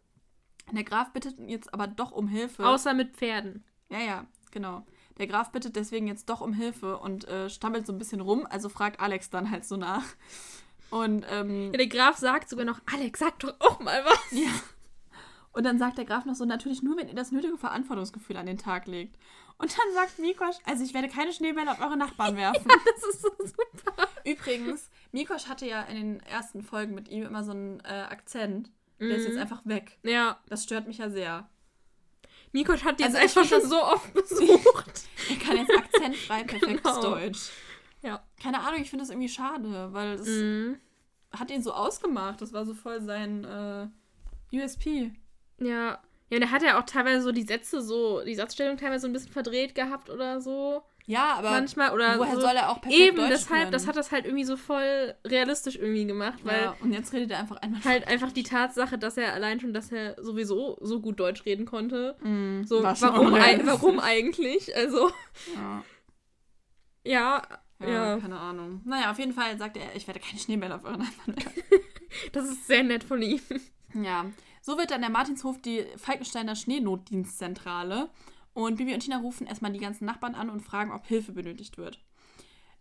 [0.73, 2.65] Der Graf bittet jetzt aber doch um Hilfe.
[2.67, 3.65] Außer mit Pferden.
[3.89, 4.87] Ja, ja, genau.
[5.21, 8.47] Der Graf bittet deswegen jetzt doch um Hilfe und äh, stammelt so ein bisschen rum,
[8.51, 10.03] also fragt Alex dann halt so nach.
[10.91, 14.19] Und, ähm, Ja, der Graf sagt sogar noch, Alex, sag doch auch mal was.
[14.33, 14.49] ja.
[15.53, 18.47] Und dann sagt der Graf noch so, natürlich nur, wenn ihr das nötige Verantwortungsgefühl an
[18.47, 19.17] den Tag legt.
[19.59, 22.67] Und dann sagt Mikosch, also ich werde keine Schneebälle auf eure Nachbarn werfen.
[22.95, 24.09] Das ist so super.
[24.25, 28.71] Übrigens, Mikosch hatte ja in den ersten Folgen mit ihm immer so einen äh, Akzent.
[29.01, 29.41] Der ist jetzt Mhm.
[29.43, 29.99] einfach weg.
[30.03, 31.49] Ja, Das stört mich ja sehr.
[32.53, 35.03] Mikos hat die Also jetzt einfach schon so oft besucht.
[35.29, 37.01] Er kann jetzt akzentfrei perfektes Genau.
[37.01, 37.51] Deutsch.
[38.03, 38.23] Ja.
[38.43, 40.79] Keine Ahnung, ich finde das irgendwie schade, weil es Mhm.
[41.33, 42.41] hat ihn so ausgemacht.
[42.41, 45.13] Das war so voll sein äh, USP.
[45.59, 45.99] Ja.
[46.31, 49.09] Ja, und er hat ja auch teilweise so die Sätze so, die Satzstellung teilweise so
[49.09, 50.83] ein bisschen verdreht gehabt oder so.
[51.11, 52.41] Ja, aber Manchmal oder woher so.
[52.43, 53.73] soll er auch perfekt Eben, Deutsch deshalb, können?
[53.73, 57.33] das hat das halt irgendwie so voll realistisch irgendwie gemacht, weil ja, und jetzt redet
[57.33, 61.01] er einfach einmal halt einfach die Tatsache, dass er allein schon, dass er sowieso so
[61.01, 62.17] gut Deutsch reden konnte.
[62.23, 64.75] Mm, So, warum, warum eigentlich?
[64.77, 65.11] Also,
[65.57, 65.83] Ja,
[67.03, 67.43] ja,
[67.81, 68.83] ja, ja, keine Ahnung.
[68.85, 71.35] Naja, auf jeden Fall sagt er, ich werde keine Schneebälle auf euren werfen.
[72.33, 73.41] das ist sehr nett von ihm.
[73.95, 74.27] Ja,
[74.63, 78.11] so wird dann der Martinshof die Falkensteiner Schneenotdienstzentrale.
[78.53, 81.79] Und Bibi und Tina rufen erstmal die ganzen Nachbarn an und fragen, ob Hilfe benötigt
[81.79, 82.01] wird.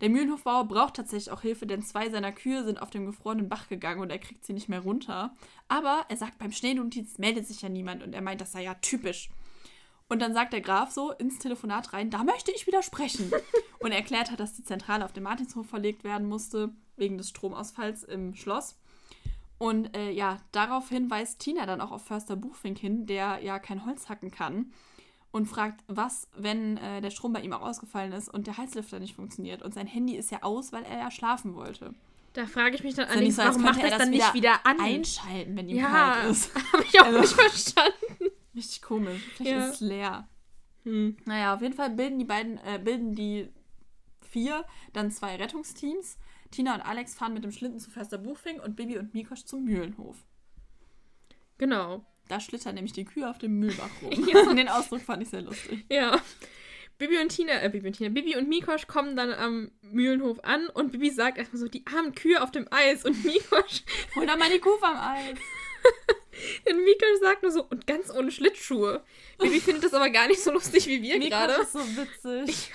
[0.00, 3.68] Der Mühlenhofbauer braucht tatsächlich auch Hilfe, denn zwei seiner Kühe sind auf dem gefrorenen Bach
[3.68, 5.34] gegangen und er kriegt sie nicht mehr runter.
[5.68, 8.74] Aber er sagt, beim Schneenotdienst meldet sich ja niemand und er meint, das sei ja
[8.74, 9.28] typisch.
[10.08, 13.30] Und dann sagt der Graf so ins Telefonat rein, da möchte ich widersprechen.
[13.78, 17.28] und er erklärt hat, dass die Zentrale auf den Martinshof verlegt werden musste, wegen des
[17.28, 18.76] Stromausfalls im Schloss.
[19.58, 23.84] Und äh, ja, daraufhin weist Tina dann auch auf Förster Buchfink hin, der ja kein
[23.84, 24.72] Holz hacken kann.
[25.32, 28.98] Und fragt, was, wenn äh, der Strom bei ihm auch ausgefallen ist und der Heizlüfter
[28.98, 29.62] nicht funktioniert.
[29.62, 31.94] Und sein Handy ist ja aus, weil er ja schlafen wollte.
[32.32, 34.80] Da frage ich mich dann allerdings, so, warum macht er das dann nicht wieder an?
[34.80, 35.88] Einschalten, wenn ihm Ja.
[35.88, 36.52] kalt ist.
[36.72, 38.24] Habe ich auch Also- nicht verstanden.
[38.56, 39.22] Richtig komisch.
[39.36, 39.66] Vielleicht Ja.
[39.66, 40.28] ist es leer.
[40.84, 41.16] Hm.
[41.26, 43.48] Naja, auf jeden Fall bilden die beiden, äh, bilden die
[44.20, 46.18] vier dann zwei Rettungsteams.
[46.50, 49.64] Tina und Alex fahren mit dem Schlitten zu Förster Buchfink und Bibi und Mikosch zum
[49.64, 50.16] Mühlenhof.
[51.58, 52.04] Genau.
[52.30, 54.28] Da schlittern nämlich die Kühe auf dem Mühlbach rum.
[54.32, 54.54] Ja.
[54.54, 55.84] Den Ausdruck fand ich sehr lustig.
[55.90, 56.22] Ja.
[56.96, 60.68] Bibi und Tina, äh, Bibi und Tina, Bibi und Mikosch kommen dann am Mühlenhof an
[60.68, 63.82] und Bibi sagt erstmal so, die armen Kühe auf dem Eis und Mikosch,
[64.14, 65.38] Hol doch mal die Kuh vom Eis.
[66.70, 69.02] und Mikosch sagt nur so, und ganz ohne Schlittschuhe.
[69.40, 71.54] Bibi findet das aber gar nicht so lustig wie wir Mikosch gerade.
[71.54, 72.70] ist so witzig.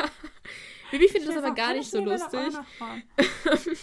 [0.97, 2.39] Bibi findet das aber gar nicht so lustig.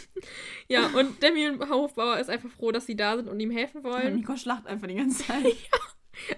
[0.68, 3.85] Ja, und der Mühlenhofbauer ist einfach froh, dass sie da sind und ihm helfen Und
[3.92, 4.16] wollen.
[4.16, 5.44] Mikosch lacht einfach die ganze Zeit.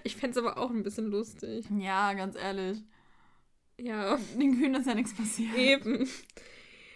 [0.03, 1.65] Ich fände es aber auch ein bisschen lustig.
[1.77, 2.81] ja, ganz ehrlich.
[3.79, 4.17] Ja.
[4.39, 5.53] Den Kühen ist ja nichts passiert.
[5.55, 6.09] Eben.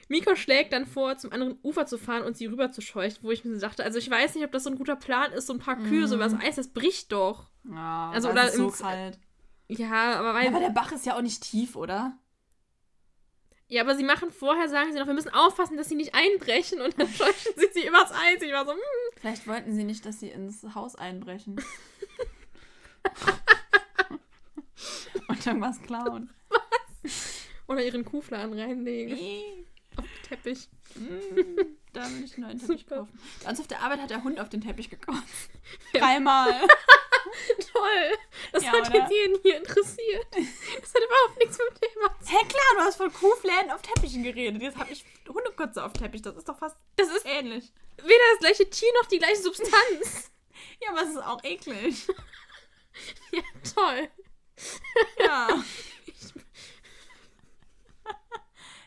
[0.07, 3.31] Miko schlägt dann vor, zum anderen Ufer zu fahren und sie rüber zu scheuchen, wo
[3.31, 5.47] ich mir so dachte, also ich weiß nicht, ob das so ein guter Plan ist,
[5.47, 7.49] so ein paar Kühe, so übers Eis, das bricht doch.
[7.69, 9.19] Ja, Also, oder oder so kalt.
[9.67, 10.45] Ja, aber weil.
[10.45, 12.17] Ja, aber der Bach ist ja auch nicht tief, oder?
[13.71, 16.81] Ja, aber sie machen vorher, sagen sie noch, wir müssen aufpassen, dass sie nicht einbrechen
[16.81, 18.41] und dann scheuchen sie sie übers Eis.
[18.41, 18.79] Ich war so, hm.
[19.21, 21.61] Vielleicht wollten sie nicht, dass sie ins Haus einbrechen.
[25.27, 26.31] Und irgendwas klauen.
[27.67, 29.17] Oder ihren Kuhfladen reinlegen.
[29.95, 30.67] Auf den Teppich.
[30.95, 33.19] Mm, da will ich einen neuen Teppich kaufen.
[33.43, 35.51] Bei uns auf der Arbeit hat der Hund auf den Teppich gekotzt.
[35.93, 36.67] Dreimal.
[37.73, 38.17] Toll.
[38.51, 38.99] Das Ja, hat oder?
[38.99, 40.27] jetzt jeden hier interessiert.
[40.31, 43.81] Das hat überhaupt nichts mit dem Thema zu Hä, klar, du hast von Kuhfläden auf
[43.81, 44.61] Teppichen geredet.
[44.61, 46.21] Jetzt habe ich Hundekotze auf Teppich.
[46.21, 47.71] Das ist doch fast Das ist ähnlich.
[47.97, 50.31] weder das gleiche Tier noch die gleiche Substanz.
[50.81, 52.07] Ja, aber es ist auch eklig.
[53.31, 53.41] ja,
[53.75, 54.09] toll.
[55.19, 55.47] Ja.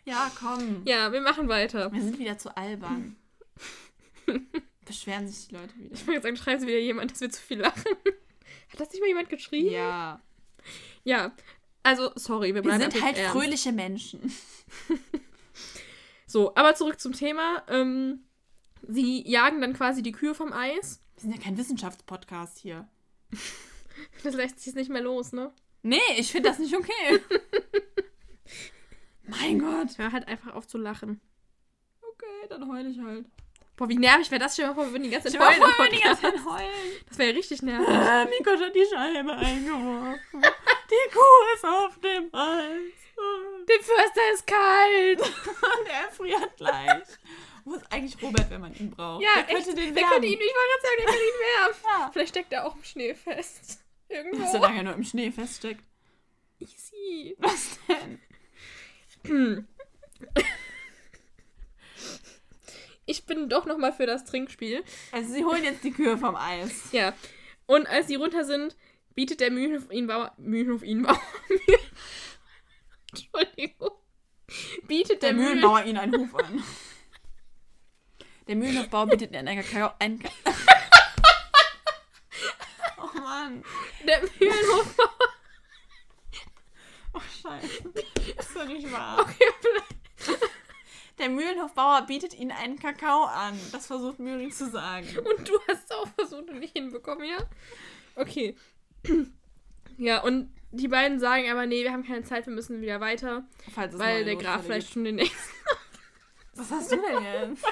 [0.04, 0.82] Ja, komm.
[0.84, 1.92] Ja, wir machen weiter.
[1.92, 3.16] Wir sind wieder zu albern.
[4.84, 5.94] Beschweren sich die Leute wieder.
[5.94, 7.84] Ich wollte jetzt sagen, schreibt wieder jemand, dass wir zu viel lachen.
[8.72, 9.70] Hat das nicht mal jemand geschrieben?
[9.70, 10.20] Ja.
[11.04, 11.32] Ja.
[11.82, 13.32] Also, sorry, wir Wir bleiben sind natürlich halt ernst.
[13.32, 14.32] fröhliche Menschen.
[16.26, 17.62] So, aber zurück zum Thema.
[17.68, 18.20] Ähm,
[18.88, 21.02] sie jagen dann quasi die Kühe vom Eis.
[21.16, 22.88] Wir sind ja kein Wissenschaftspodcast hier.
[24.24, 25.52] Das lässt sich nicht mehr los, ne?
[25.82, 27.20] Nee, ich finde das nicht okay.
[29.26, 29.98] mein Gott.
[29.98, 31.20] Hör halt einfach auf zu lachen.
[32.00, 33.26] Okay, dann heul ich halt.
[33.82, 34.52] Boah, wie nervig wäre das?
[34.52, 36.22] Stell dir mal vor, wir würden die ganze Zeit heulen heulen die ganze.
[36.22, 36.70] Zeit heulen.
[37.08, 37.88] Das wäre ja richtig nervig.
[37.88, 40.40] Ah, hat die Scheibe eingeworfen.
[40.40, 42.92] Die Kuh ist auf dem Eis.
[43.68, 45.20] Der Förster ist kalt.
[45.20, 47.02] Und er friert gleich.
[47.64, 49.24] Wo ist eigentlich Robert, wenn man ihn braucht?
[49.24, 49.78] Ja, der könnte echt.
[49.78, 50.10] den Der wärmen.
[50.12, 51.76] könnte ihn, ich wollte gerade sagen, der könnte ihn wärmen.
[51.82, 52.10] Ja.
[52.12, 53.84] Vielleicht steckt er auch im Schnee fest.
[54.08, 54.46] Irgendwo.
[54.46, 55.82] Solange er nur im Schnee feststeckt.
[56.60, 57.34] Easy.
[57.40, 58.20] Was denn?
[63.06, 64.84] Ich bin doch noch mal für das Trinkspiel.
[65.10, 66.88] Also sie holen jetzt die Kühe vom Eis.
[66.92, 67.12] Ja.
[67.66, 68.76] Und als sie runter sind,
[69.14, 70.32] bietet der Mühlenhof ihnen Bauer.
[70.36, 71.20] Mühlenhof ihnen Bauer.
[73.10, 73.90] Entschuldigung.
[74.86, 75.48] Bietet Der der, Mühlen.
[75.60, 76.62] Mühlenbauer ihn einen Huf an.
[78.48, 79.92] Der Mühlenhofbauer bietet mir einen Kakao.
[79.98, 80.28] Ein Ka
[82.98, 83.64] oh Mann.
[84.06, 84.96] Der Mühlenhof.
[87.14, 87.92] Oh Scheiße.
[88.38, 89.20] ist doch nicht wahr.
[89.20, 90.01] Okay, bleib.
[91.22, 93.56] Der Mühlenhofbauer bietet ihnen einen Kakao an.
[93.70, 95.06] Das versucht Mühling zu sagen.
[95.18, 97.38] Und du hast es auch versucht und nicht hinbekommen, ja?
[98.16, 98.56] Okay.
[99.98, 103.44] Ja, und die beiden sagen aber, nee, wir haben keine Zeit, wir müssen wieder weiter,
[103.74, 104.94] Falls es weil der Graf vielleicht gibt.
[104.94, 105.52] schon den nächsten.
[106.54, 107.64] Was hast du denn jetzt?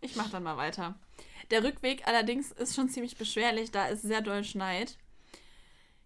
[0.00, 0.98] Ich mach dann mal weiter.
[1.50, 4.96] Der Rückweg allerdings ist schon ziemlich beschwerlich, da es sehr doll schneit.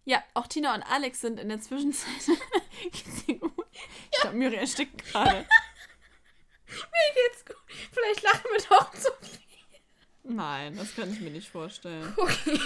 [0.04, 2.36] Ja, auch Tina und Alex sind in der Zwischenzeit.
[2.82, 3.52] Geht's dir gut?
[4.12, 5.46] Ich glaube, Miri erstickt gerade.
[6.74, 7.56] Mir geht's gut.
[7.92, 9.40] Vielleicht lachen wir doch zu viel.
[10.24, 12.12] Nein, das kann ich mir nicht vorstellen.
[12.16, 12.60] Okay.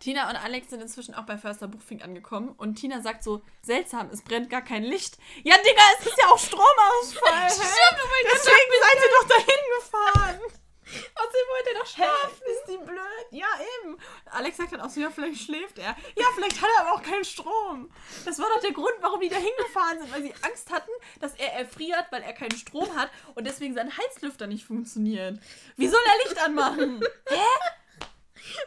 [0.00, 4.10] Tina und Alex sind inzwischen auch bei Förster Buchfink angekommen und Tina sagt so, seltsam,
[4.10, 5.18] es brennt gar kein Licht.
[5.44, 7.50] Ja, Digga, es ist ja auch Stromausfall.
[7.50, 10.40] Stimmt, oh mein Gott, Deswegen seid ihr doch dahin gefahren.
[10.86, 11.94] Außerdem wollte er doch Hä?
[11.94, 12.42] schlafen.
[12.46, 13.26] Ist die blöd?
[13.30, 13.46] Ja,
[13.82, 13.98] eben.
[14.26, 15.96] Alex sagt dann auch so, ja, vielleicht schläft er.
[16.16, 17.90] Ja, vielleicht hat er aber auch keinen Strom.
[18.24, 21.34] Das war doch der Grund, warum die da hingefahren sind, weil sie Angst hatten, dass
[21.34, 25.40] er erfriert, weil er keinen Strom hat und deswegen sein Heizlüfter nicht funktioniert.
[25.76, 27.02] Wie soll er Licht anmachen?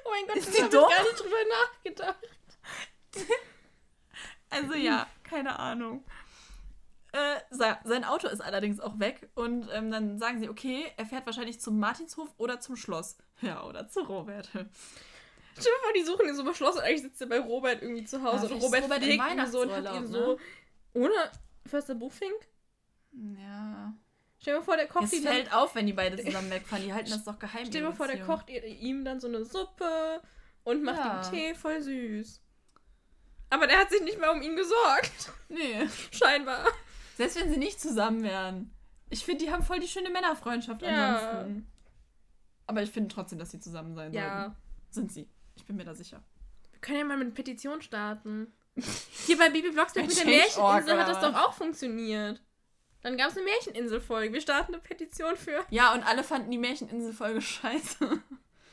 [0.03, 2.27] Oh mein Gott, Ist die habe ich gar nicht drüber nachgedacht.
[4.51, 6.03] Also ja, keine Ahnung.
[7.11, 11.05] Äh, se- sein Auto ist allerdings auch weg und ähm, dann sagen sie, okay, er
[11.07, 13.17] fährt wahrscheinlich zum Martinshof oder zum Schloss.
[13.41, 14.47] Ja, oder zu Robert.
[14.51, 14.63] Stell
[15.73, 16.79] dir vor, die suchen ihn so beschlossen.
[16.81, 19.61] Eigentlich sitzt er bei Robert irgendwie zu Hause Ja, und Robert, Robert pflegt ihn so
[19.61, 20.07] und hat ihn ne?
[20.07, 20.39] so.
[20.93, 21.13] Ohne
[21.65, 22.33] Förster Buchfink?
[23.11, 23.93] Ja.
[24.41, 26.49] Stell dir mal vor, der kocht Es ihm dann fällt auf, wenn die beide zusammen
[26.51, 26.85] wegfahren.
[26.85, 27.65] Die halten das doch geheim.
[27.65, 30.21] Stell dir vor, der kocht ihm dann so eine Suppe
[30.63, 31.21] und macht Ja.
[31.23, 32.41] ihm Tee, voll süß.
[33.49, 35.31] Aber der hat sich nicht mehr um ihn gesorgt.
[35.49, 35.87] Nee.
[36.11, 36.65] Scheinbar.
[37.19, 38.71] Selbst wenn sie nicht zusammen wären.
[39.09, 41.17] Ich finde, die haben voll die schöne Männerfreundschaft Ja.
[41.17, 41.67] ansonsten.
[42.65, 44.43] Aber ich finde trotzdem, dass sie zusammen sein Ja.
[44.43, 44.55] sollten.
[44.89, 45.29] Sind sie.
[45.57, 46.23] Ich bin mir da sicher.
[46.71, 48.53] Wir können ja mal mit einer Petition starten.
[49.25, 52.41] Hier bei Bibi Blocksberg mit der Märcheninsel hat das doch auch funktioniert.
[53.01, 54.31] Dann gab es eine Märcheninsel-Folge.
[54.31, 55.65] Wir starten eine Petition für.
[55.69, 58.23] Ja, und alle fanden die Märcheninsel-Folge scheiße.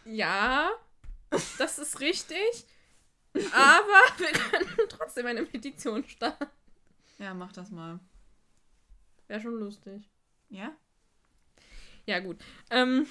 [0.05, 0.71] Ja,
[1.59, 2.65] das ist richtig.
[3.35, 6.47] Aber wir können trotzdem eine Petition starten.
[7.19, 7.99] Ja, mach das mal.
[9.29, 10.09] Wäre schon lustig.
[10.49, 10.73] Ja?
[12.07, 12.39] Ja, gut.
[12.71, 13.07] Ähm,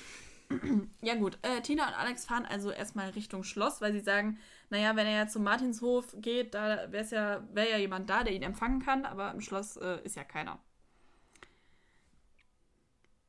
[1.01, 1.38] Ja, gut.
[1.41, 4.38] Äh, Tina und Alex fahren also erstmal Richtung Schloss, weil sie sagen,
[4.69, 8.34] naja, wenn er ja zum Martinshof geht, da wäre ja, wär ja jemand da, der
[8.34, 10.60] ihn empfangen kann, aber im Schloss äh, ist ja keiner.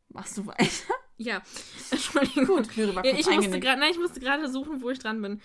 [0.09, 0.94] Machst du weiter?
[1.18, 1.42] Ja,
[1.90, 2.46] Entschuldigung.
[2.46, 5.22] Gut, Klüre war ja, ich musste grad, Nein, ich musste gerade suchen, wo ich dran
[5.22, 5.40] bin.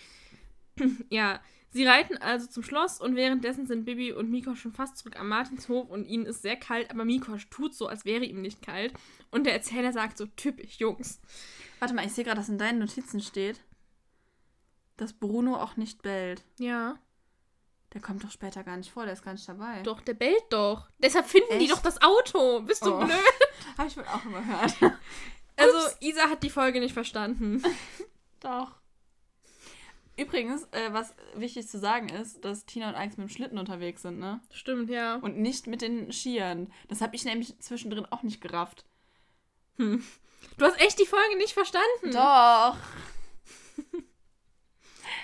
[1.09, 5.19] ja, sie reiten also zum Schloss und währenddessen sind Bibi und Mikosch schon fast zurück
[5.19, 8.61] am Martinshof und ihnen ist sehr kalt, aber Mikosch tut so, als wäre ihm nicht
[8.61, 8.93] kalt.
[9.31, 11.19] Und der Erzähler sagt so, typisch, Jungs.
[11.79, 13.61] Warte mal, ich sehe gerade, dass in deinen Notizen steht,
[14.97, 16.43] dass Bruno auch nicht bellt.
[16.59, 16.99] Ja.
[17.93, 19.81] Der kommt doch später gar nicht vor, der ist gar nicht dabei.
[19.83, 20.89] Doch, der bellt doch.
[20.99, 21.61] Deshalb finden Echt?
[21.61, 22.61] die doch das Auto.
[22.61, 22.99] Bist du oh.
[22.99, 23.17] blöd?
[23.77, 24.99] Habe ich wohl auch immer gehört.
[25.57, 27.61] Also, Isa hat die Folge nicht verstanden.
[28.39, 28.80] doch.
[30.17, 34.01] Übrigens, äh, was wichtig zu sagen ist, dass Tina und Alex mit dem Schlitten unterwegs
[34.01, 34.41] sind, ne?
[34.51, 35.15] Stimmt, ja.
[35.15, 36.71] Und nicht mit den Skiern.
[36.89, 38.85] Das habe ich nämlich zwischendrin auch nicht gerafft.
[39.77, 40.03] Hm.
[40.57, 42.11] Du hast echt die Folge nicht verstanden.
[42.11, 42.77] Doch.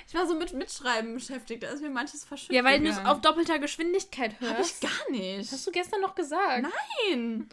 [0.08, 2.56] Ich war so mit Mitschreiben beschäftigt, da ist mir manches verschüttet.
[2.56, 4.82] Ja, weil du es auf doppelter Geschwindigkeit hörst.
[4.82, 5.52] Hab ich gar nicht.
[5.52, 6.66] Hast du gestern noch gesagt?
[7.10, 7.50] Nein.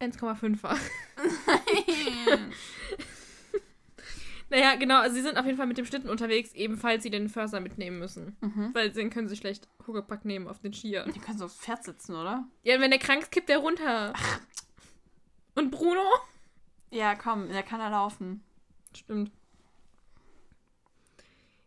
[0.00, 0.78] 1,5 war.
[1.16, 2.52] Nein.
[4.50, 7.28] naja, genau, also sie sind auf jeden Fall mit dem Schlitten unterwegs, ebenfalls sie den
[7.28, 8.36] Förster mitnehmen müssen.
[8.40, 8.70] Mhm.
[8.72, 11.04] Weil den können sie schlecht Huckepack nehmen auf den Skier.
[11.14, 12.46] Die können so aufs Pferd sitzen, oder?
[12.62, 14.12] Ja, wenn der krank ist, kippt der runter.
[14.16, 14.40] Ach.
[15.54, 16.02] Und Bruno?
[16.90, 18.42] Ja, komm, der kann da laufen.
[18.96, 19.30] Stimmt.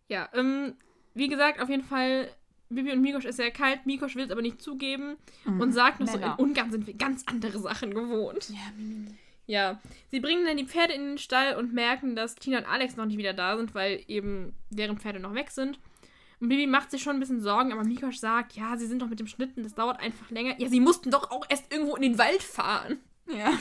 [0.08, 0.76] Ja, ähm,
[1.14, 2.30] wie gesagt, auf jeden Fall,
[2.70, 3.86] Bibi und Mikosch ist sehr kalt.
[3.86, 5.62] Mikosch will es aber nicht zugeben mhm.
[5.62, 6.36] und sagt noch Männer.
[6.38, 8.50] so, in Ungarn sind wir ganz andere Sachen gewohnt.
[8.50, 9.16] Ja, Mimi.
[9.52, 12.96] Ja, sie bringen dann die Pferde in den Stall und merken, dass Tina und Alex
[12.96, 15.78] noch nicht wieder da sind, weil eben deren Pferde noch weg sind.
[16.40, 19.10] Und Bibi macht sich schon ein bisschen Sorgen, aber Mikosch sagt, ja, sie sind doch
[19.10, 20.58] mit dem Schnitten, das dauert einfach länger.
[20.58, 23.00] Ja, sie mussten doch auch erst irgendwo in den Wald fahren.
[23.28, 23.52] Ja.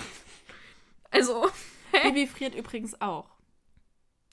[1.11, 1.51] Also.
[2.05, 3.29] Bibi friert übrigens auch.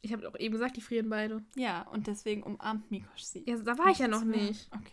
[0.04, 1.44] Ich habe doch eben gesagt, die frieren beide.
[1.56, 3.44] Ja, und deswegen umarmt Mikosch sie.
[3.48, 4.70] Ja, da war ich ja noch nicht.
[4.72, 4.92] Okay,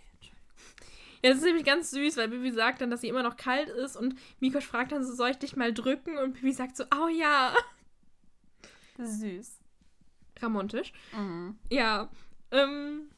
[1.24, 3.70] Ja, das ist nämlich ganz süß, weil Bibi sagt dann, dass sie immer noch kalt
[3.70, 6.18] ist und Mikosch fragt dann so, soll ich dich mal drücken?
[6.18, 7.54] Und Bibi sagt so, oh ja.
[8.98, 9.58] Süß.
[10.42, 10.92] Ramontisch.
[11.16, 11.56] Mhm.
[11.70, 12.10] Ja.
[12.50, 13.08] Ähm,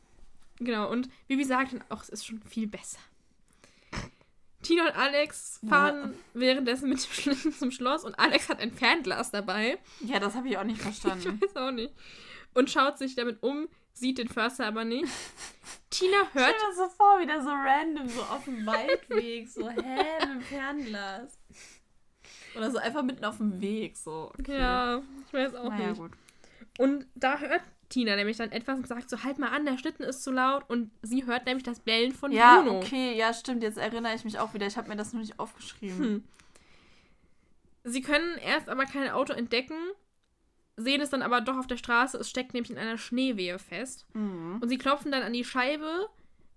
[0.61, 3.01] genau, und Bibi sagt dann auch, es ist schon viel besser.
[4.63, 6.19] Tina und Alex fahren ja.
[6.35, 9.79] währenddessen mit dem Schlitten zum Schloss und Alex hat ein Fernglas dabei.
[9.99, 11.41] Ja, das habe ich auch nicht verstanden.
[11.43, 11.93] Ich weiß auch nicht.
[12.55, 15.07] Und schaut sich damit um, sieht den Förster aber nicht.
[15.91, 16.51] Tina hört.
[16.51, 19.77] Ich stell mir so vor, wieder so random, so auf dem Waldweg, so, hä,
[20.21, 21.39] mit dem Fernglas.
[22.55, 24.33] Oder so einfach mitten auf dem Weg, so.
[24.39, 24.59] Okay.
[24.59, 26.01] Ja, ich weiß auch naja, nicht.
[26.01, 26.13] Gut.
[26.79, 30.05] Und da hört Tina nämlich dann etwas und sagt so, halt mal an, der Schlitten
[30.05, 30.69] ist zu laut.
[30.69, 32.73] Und sie hört nämlich das Bellen von ja, Bruno.
[32.73, 33.63] Ja, okay, ja, stimmt.
[33.63, 34.67] Jetzt erinnere ich mich auch wieder.
[34.67, 35.99] Ich habe mir das noch nicht aufgeschrieben.
[35.99, 36.25] Hm.
[37.85, 39.79] Sie können erst aber kein Auto entdecken,
[40.77, 42.19] sehen es dann aber doch auf der Straße.
[42.19, 44.07] Es steckt nämlich in einer Schneewehe fest.
[44.13, 44.59] Mhm.
[44.61, 46.09] Und sie klopfen dann an die Scheibe,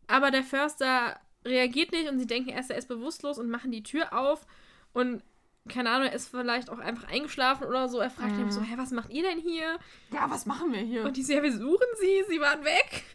[0.08, 3.84] aber der Förster reagiert nicht und sie denken erst, er ist bewusstlos und machen die
[3.84, 4.46] Tür auf.
[4.94, 5.24] Und
[5.70, 8.00] keine Ahnung, er ist vielleicht auch einfach eingeschlafen oder so.
[8.00, 8.42] Er fragt mhm.
[8.42, 9.78] ihn so, hä, was macht ihr denn hier?
[10.12, 11.06] Ja, was machen wir hier?
[11.06, 13.06] Und die so, ja, wir suchen sie, sie waren weg.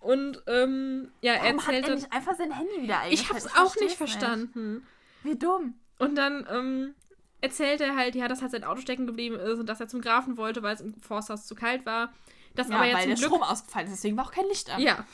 [0.00, 3.12] Und ähm, ja, Warum er erzählt hat er nicht einfach sein Handy wieder eingeschaltet?
[3.12, 4.74] Ich hab's ich auch nicht verstanden.
[4.74, 4.86] Nicht.
[5.22, 5.74] Wie dumm.
[5.98, 6.94] Und dann ähm,
[7.42, 10.00] erzählt er halt, ja, dass halt sein Auto stecken geblieben ist und dass er zum
[10.00, 12.12] Grafen wollte, weil es im Forsthaus zu kalt war.
[12.54, 14.70] Das ja, aber jetzt weil der Glück, Strom ausgefallen ist, deswegen war auch kein Licht
[14.70, 14.80] an.
[14.80, 15.06] Ja.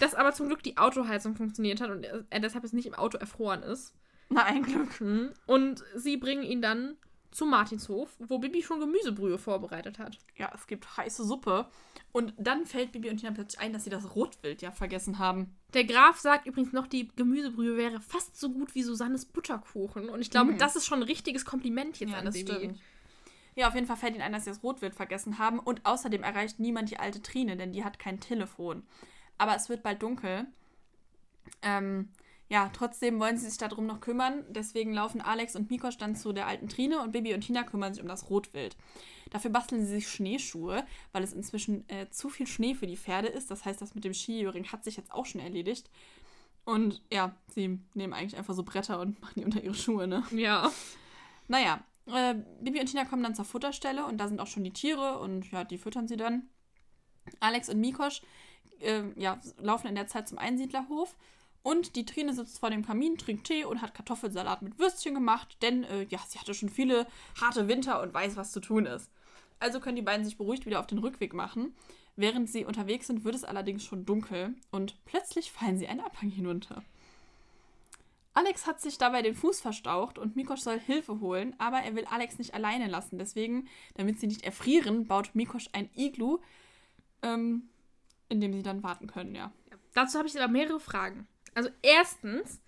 [0.00, 3.18] Dass aber zum Glück die Autoheizung funktioniert hat und er deshalb es nicht im Auto
[3.18, 3.94] erfroren ist.
[4.28, 5.00] Na, ein Glück.
[5.00, 5.32] Mhm.
[5.46, 6.96] Und sie bringen ihn dann
[7.32, 10.18] zu Martinshof, wo Bibi schon Gemüsebrühe vorbereitet hat.
[10.36, 11.66] Ja, es gibt heiße Suppe.
[12.12, 15.56] Und dann fällt Bibi und Tina plötzlich ein, dass sie das Rotwild ja vergessen haben.
[15.72, 20.08] Der Graf sagt übrigens noch, die Gemüsebrühe wäre fast so gut wie Susannes Butterkuchen.
[20.10, 20.58] Und ich glaube, mhm.
[20.58, 22.52] das ist schon ein richtiges Kompliment jetzt ja, an das Bibi.
[22.52, 22.80] Stimmt.
[23.54, 25.58] Ja, auf jeden Fall fällt ihnen ein, dass sie das Rotwild vergessen haben.
[25.58, 28.82] Und außerdem erreicht niemand die alte Trine, denn die hat kein Telefon.
[29.38, 30.46] Aber es wird bald dunkel.
[31.62, 32.10] Ähm,
[32.52, 34.44] ja, trotzdem wollen sie sich darum noch kümmern.
[34.50, 37.94] Deswegen laufen Alex und Mikosch dann zu der alten Trine und Bibi und Tina kümmern
[37.94, 38.76] sich um das Rotwild.
[39.30, 43.28] Dafür basteln sie sich Schneeschuhe, weil es inzwischen äh, zu viel Schnee für die Pferde
[43.28, 43.50] ist.
[43.50, 45.88] Das heißt, das mit dem Skijöring hat sich jetzt auch schon erledigt.
[46.66, 50.22] Und ja, sie nehmen eigentlich einfach so Bretter und machen die unter ihre Schuhe, ne?
[50.30, 50.70] Ja.
[51.48, 54.74] Naja, äh, Bibi und Tina kommen dann zur Futterstelle und da sind auch schon die
[54.74, 56.50] Tiere und ja, die füttern sie dann.
[57.40, 58.20] Alex und Mikosch
[58.80, 61.16] äh, ja, laufen in der Zeit zum Einsiedlerhof
[61.62, 65.56] und die Trine sitzt vor dem Kamin, trinkt Tee und hat Kartoffelsalat mit Würstchen gemacht,
[65.62, 67.06] denn äh, ja, sie hatte schon viele
[67.40, 69.10] harte Winter und weiß, was zu tun ist.
[69.60, 71.74] Also können die beiden sich beruhigt wieder auf den Rückweg machen.
[72.16, 76.28] Während sie unterwegs sind, wird es allerdings schon dunkel und plötzlich fallen sie einen Abhang
[76.28, 76.82] hinunter.
[78.34, 82.06] Alex hat sich dabei den Fuß verstaucht und Mikosch soll Hilfe holen, aber er will
[82.06, 83.18] Alex nicht alleine lassen.
[83.18, 86.38] Deswegen, damit sie nicht erfrieren, baut Mikosch ein Iglu,
[87.22, 87.68] ähm,
[88.28, 89.52] in dem sie dann warten können, ja.
[89.94, 91.28] Dazu habe ich aber mehrere Fragen.
[91.54, 92.60] Also erstens,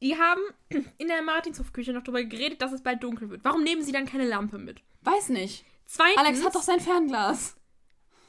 [0.00, 0.40] die haben
[0.98, 3.44] in der Martinshofküche noch darüber geredet, dass es bald dunkel wird.
[3.44, 4.82] Warum nehmen sie dann keine Lampe mit?
[5.02, 5.64] Weiß nicht.
[5.86, 7.56] Zweitens, Alex hat doch sein Fernglas.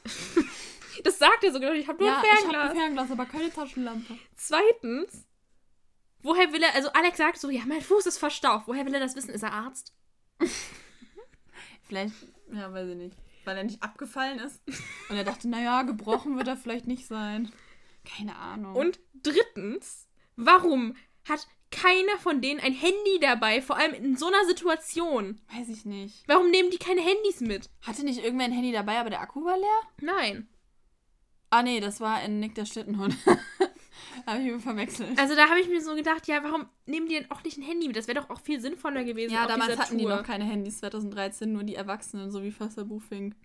[1.03, 2.61] das sagt er sogar, ich habe nur ja, ein ich Fernglas.
[2.61, 4.17] habe ein Fernglas, aber keine Taschenlampe.
[4.35, 5.25] Zweitens,
[6.21, 8.67] woher will er, also Alex sagt so, ja, mein Fuß ist verstaucht.
[8.67, 9.31] Woher will er das wissen?
[9.31, 9.93] Ist er Arzt?
[11.87, 12.13] Vielleicht,
[12.51, 13.17] ja, weiß ich nicht.
[13.45, 14.61] Weil er nicht abgefallen ist.
[15.09, 17.51] Und er dachte, naja, gebrochen wird er vielleicht nicht sein.
[18.05, 18.75] Keine Ahnung.
[18.75, 20.95] Und drittens, warum
[21.27, 25.41] hat keiner von denen ein Handy dabei, vor allem in so einer Situation?
[25.55, 26.23] weiß ich nicht.
[26.27, 27.69] Warum nehmen die keine Handys mit?
[27.81, 29.79] Hatte nicht irgendwer ein Handy dabei, aber der Akku war leer?
[30.01, 30.47] Nein.
[31.49, 33.15] Ah, nee, das war in Nick der Schlittenhund.
[34.25, 35.17] Habe ich mir verwechselt.
[35.19, 37.63] Also da habe ich mir so gedacht, ja, warum nehmen die denn auch nicht ein
[37.63, 37.95] Handy mit?
[37.95, 39.33] Das wäre doch auch viel sinnvoller gewesen.
[39.33, 40.15] ja, damals hatten die Tour.
[40.17, 43.35] noch keine Handys 2013, nur die Erwachsenen, so wie Foster Buffing.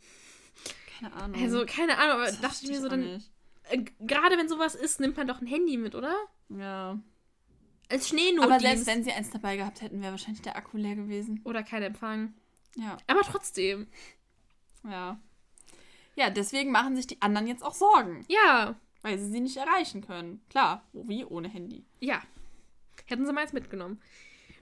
[0.99, 1.41] Keine Ahnung.
[1.43, 3.31] Also, keine Ahnung, aber Das dachte ich mir so dann, nicht.
[3.71, 6.15] Äh, gerade wenn sowas ist, nimmt man doch ein Handy mit, oder?
[6.49, 6.99] Ja.
[7.91, 8.51] Als Schneenotdienst.
[8.53, 11.41] Aber selbst wenn sie eins dabei gehabt hätten, wäre wahrscheinlich der Akku leer gewesen.
[11.45, 12.35] Oder kein Empfang.
[12.77, 12.97] Ja.
[13.07, 13.87] Aber trotzdem.
[14.85, 15.19] Ja.
[16.17, 20.01] Ja, deswegen machen sich die anderen jetzt auch Sorgen, Ja, weil sie sie nicht erreichen
[20.05, 20.43] können.
[20.51, 21.85] Klar, wie ohne Handy.
[22.01, 22.21] ja.
[23.07, 24.03] Hätten sie mal eins mitgenommen.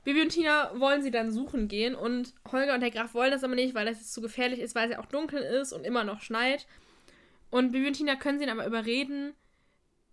[0.04, 3.42] Bibi und Tina wollen sie dann suchen gehen und Holger und der Graf wollen das
[3.42, 5.82] aber nicht, weil das jetzt zu gefährlich ist, weil es ja auch dunkel ist und
[5.84, 6.68] immer noch schneit.
[7.56, 9.32] Und Bibi und Tina können sie ihn aber überreden,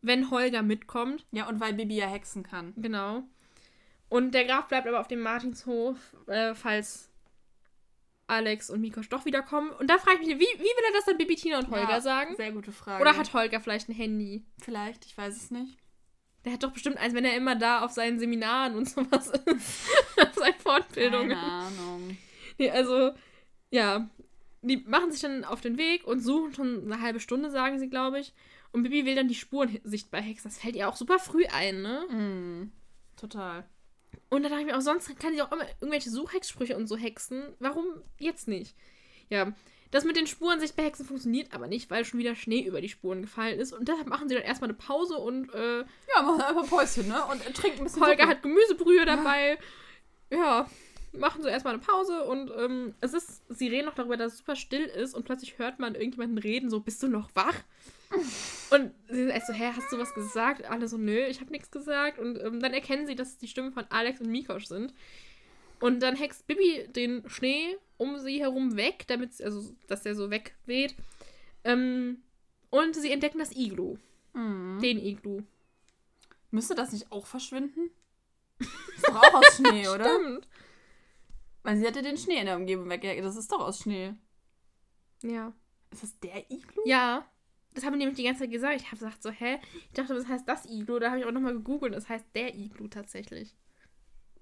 [0.01, 1.25] wenn Holger mitkommt.
[1.31, 2.71] Ja, und weil Bibi ja hexen kann.
[2.77, 3.23] Genau.
[4.07, 7.11] Und der Graf bleibt aber auf dem Martinshof, äh, falls
[8.27, 9.71] Alex und Mikosch doch wiederkommen.
[9.71, 11.89] Und da frage ich mich, wie, wie will er das dann Bibi, Tina und Holger
[11.89, 12.33] ja, sagen?
[12.37, 13.01] Sehr gute Frage.
[13.01, 14.45] Oder hat Holger vielleicht ein Handy?
[14.61, 15.77] Vielleicht, ich weiß es nicht.
[16.45, 19.89] Der hat doch bestimmt eins, wenn er immer da auf seinen Seminaren und sowas ist.
[20.17, 21.37] auf seinen Fortbildungen.
[21.37, 22.17] Keine Ahnung.
[22.57, 23.11] Nee, also,
[23.69, 24.09] ja.
[24.63, 27.89] Die machen sich dann auf den Weg und suchen schon eine halbe Stunde, sagen sie,
[27.89, 28.33] glaube ich.
[28.71, 30.49] Und Bibi will dann die Spuren sichtbar hexen.
[30.49, 32.05] Das fällt ihr auch super früh ein, ne?
[32.09, 32.71] Mm,
[33.19, 33.65] total.
[34.29, 36.97] Und dann dachte ich mir auch, sonst kann sie auch immer irgendwelche Suchhexsprüche und so
[36.97, 37.43] hexen.
[37.59, 37.85] Warum
[38.19, 38.75] jetzt nicht?
[39.29, 39.53] Ja,
[39.91, 42.89] das mit den Spuren sichtbar hexen funktioniert aber nicht, weil schon wieder Schnee über die
[42.89, 43.73] Spuren gefallen ist.
[43.73, 45.79] Und deshalb machen sie dann erstmal eine Pause und äh,
[46.15, 47.23] Ja, machen einfach Päuschen, ne?
[47.25, 48.27] Und trinkt ein bisschen Holger Suppe.
[48.29, 49.59] hat Gemüsebrühe dabei.
[50.31, 50.67] Ja,
[51.13, 54.39] machen sie erstmal eine Pause und ähm, es ist, sie reden noch darüber, dass es
[54.39, 57.63] super still ist und plötzlich hört man irgendjemanden reden, so, bist du noch wach?
[58.69, 60.69] Und sie sind erst so, hä, hast du was gesagt?
[60.69, 62.19] Alle so, nö, ich habe nichts gesagt.
[62.19, 64.93] Und ähm, dann erkennen sie, dass es die Stimmen von Alex und Mikosch sind.
[65.79, 70.29] Und dann hext Bibi den Schnee um sie herum weg, damit, also, dass der so
[70.29, 70.95] wegweht.
[71.63, 72.21] Ähm,
[72.69, 73.97] und sie entdecken das Iglu.
[74.33, 74.79] Mhm.
[74.81, 75.41] Den Iglu.
[76.51, 77.89] Müsste das nicht auch verschwinden?
[78.59, 80.05] Ist doch auch aus Schnee, oder?
[80.05, 80.47] Stimmt.
[81.63, 83.23] Weil sie hatte den Schnee in der Umgebung weggejagt.
[83.23, 84.13] Das ist doch aus Schnee.
[85.23, 85.53] Ja.
[85.91, 86.81] Ist das der Iglu?
[86.85, 87.25] Ja,
[87.73, 88.81] das haben die nämlich die ganze Zeit gesagt.
[88.81, 89.59] Ich habe gesagt so, hä?
[89.85, 90.99] Ich dachte, das heißt das Iglu.
[90.99, 91.93] Da habe ich auch nochmal gegoogelt.
[91.95, 93.55] Das heißt der Iglu tatsächlich.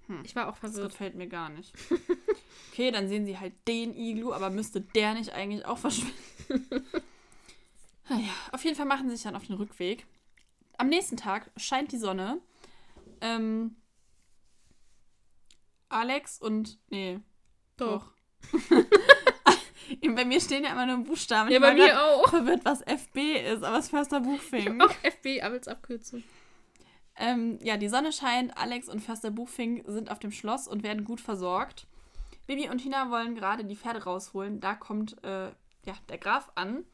[0.07, 0.21] Hm.
[0.25, 0.91] Ich war auch Das verwirrt.
[0.91, 1.73] gefällt mir gar nicht.
[2.71, 6.15] Okay, dann sehen sie halt den Iglu, aber müsste der nicht eigentlich auch verschwinden?
[8.09, 10.05] naja, auf jeden Fall machen sie sich dann auf den Rückweg.
[10.77, 12.41] Am nächsten Tag scheint die Sonne.
[13.21, 13.75] Ähm,
[15.91, 16.79] Alex und.
[16.89, 17.19] Nee.
[17.77, 18.11] Doch.
[20.15, 21.49] Bei mir stehen ja immer nur Buchstaben.
[21.49, 22.29] Ja, Ich bei mir auch.
[22.29, 23.17] verwirrt, was FB
[23.53, 24.81] ist, aber es ist Förster Buchfing.
[24.81, 26.23] Auch FB als Abkürzung.
[27.17, 31.03] Ähm, ja, die Sonne scheint, Alex und Förster Buchfink sind auf dem Schloss und werden
[31.03, 31.87] gut versorgt.
[32.47, 34.59] Bibi und Tina wollen gerade die Pferde rausholen.
[34.59, 35.47] Da kommt äh,
[35.85, 36.85] ja, der Graf an.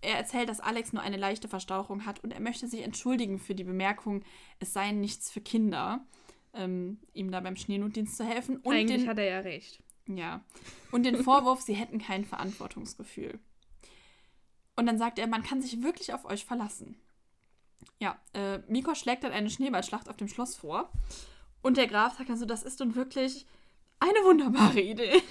[0.00, 3.54] Er erzählt, dass Alex nur eine leichte Verstauchung hat und er möchte sich entschuldigen für
[3.54, 4.22] die Bemerkung,
[4.60, 6.04] es sei nichts für Kinder,
[6.54, 8.58] ähm, ihm da beim Schneenotdienst zu helfen.
[8.58, 9.82] Und Eigentlich den, hat er ja recht.
[10.06, 10.44] ja.
[10.90, 13.38] Und den Vorwurf, sie hätten kein Verantwortungsgefühl.
[14.76, 16.96] Und dann sagt er, man kann sich wirklich auf euch verlassen.
[18.00, 20.92] Ja, äh, Miko schlägt dann eine Schneeballschlacht auf dem Schloss vor.
[21.62, 23.46] Und der Graf sagt dann so, das ist nun wirklich
[23.98, 25.22] eine wunderbare Idee.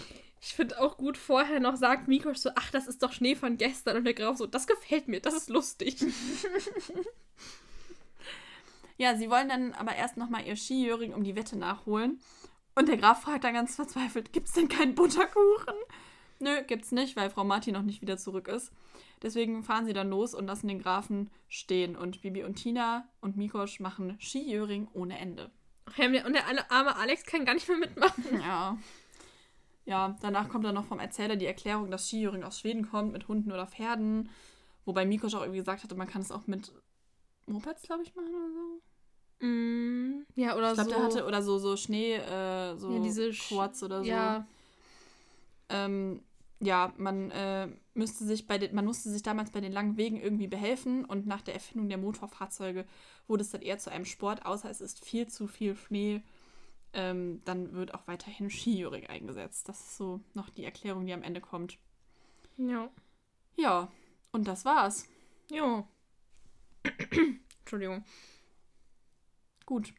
[0.42, 3.58] Ich finde auch gut, vorher noch sagt Mikosch so, ach, das ist doch Schnee von
[3.58, 3.98] gestern.
[3.98, 5.98] Und der Graf so, das gefällt mir, das ist lustig.
[8.98, 12.20] Ja, sie wollen dann aber erst nochmal ihr Skijöring um die Wette nachholen.
[12.76, 15.76] Und der Graf fragt dann ganz verzweifelt, gibt's denn keinen Butterkuchen?
[16.40, 18.72] Nö, gibt's nicht, weil Frau Marti noch nicht wieder zurück ist.
[19.24, 21.96] Deswegen fahren sie dann los und lassen den Grafen stehen.
[21.96, 25.50] Und Bibi und Tina und Mikosch machen Skijöring ohne Ende.
[25.98, 28.24] Und der arme Alex kann gar nicht mehr mitmachen.
[28.42, 28.78] Ja.
[29.86, 33.30] Ja, danach kommt dann noch vom Erzähler die Erklärung, dass Skijöring aus Schweden kommt mit
[33.30, 34.30] Hunden oder Pferden.
[34.84, 36.74] Wobei Mikosch auch irgendwie gesagt hatte, man kann es auch mit
[37.46, 38.82] Mopeds, glaube ich, machen oder so.
[39.40, 40.96] Mm, ja, oder Ich glaube, so.
[40.96, 44.08] der hatte oder so, so Schnee, äh, so Ja, diese Quads oder so.
[44.08, 44.46] ja,
[45.70, 46.22] Ähm,
[46.60, 50.20] ja, man äh, müsste sich bei den, man musste sich damals bei den langen Wegen
[50.20, 52.86] irgendwie behelfen und nach der Erfindung der Motorfahrzeuge
[53.28, 56.22] wurde es dann eher zu einem Sport, außer es ist viel zu viel Schnee.
[56.94, 59.70] Ähm, dann wird auch weiterhin Skijurig eingesetzt.
[59.70, 61.78] Das ist so noch die Erklärung, die am Ende kommt.
[62.58, 62.90] Ja.
[63.58, 63.92] Ja,
[64.32, 65.08] und das war's.
[65.50, 65.88] Ja.
[67.62, 68.04] Entschuldigung.
[69.68, 69.94] Gut.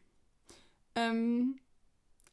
[0.95, 1.59] Ähm,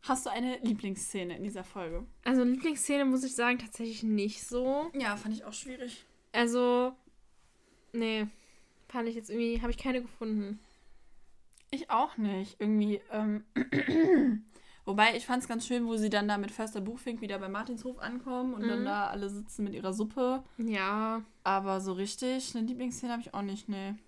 [0.03, 2.05] hast du eine Lieblingsszene in dieser Folge?
[2.25, 4.91] Also Lieblingsszene muss ich sagen tatsächlich nicht so.
[4.95, 6.05] Ja, fand ich auch schwierig.
[6.33, 6.93] Also,
[7.93, 8.27] nee,
[8.89, 10.59] fand ich jetzt irgendwie, habe ich keine gefunden.
[11.71, 12.59] Ich auch nicht.
[12.61, 13.45] Irgendwie, ähm,
[14.87, 17.49] wobei ich fand es ganz schön, wo sie dann da mit Förster Buchfink wieder bei
[17.49, 18.85] Martinshof ankommen und dann Mhm.
[18.87, 20.43] da alle sitzen mit ihrer Suppe.
[20.57, 21.23] Ja.
[21.45, 23.99] Aber so richtig, eine Lieblingsszene habe ich auch nicht, ne.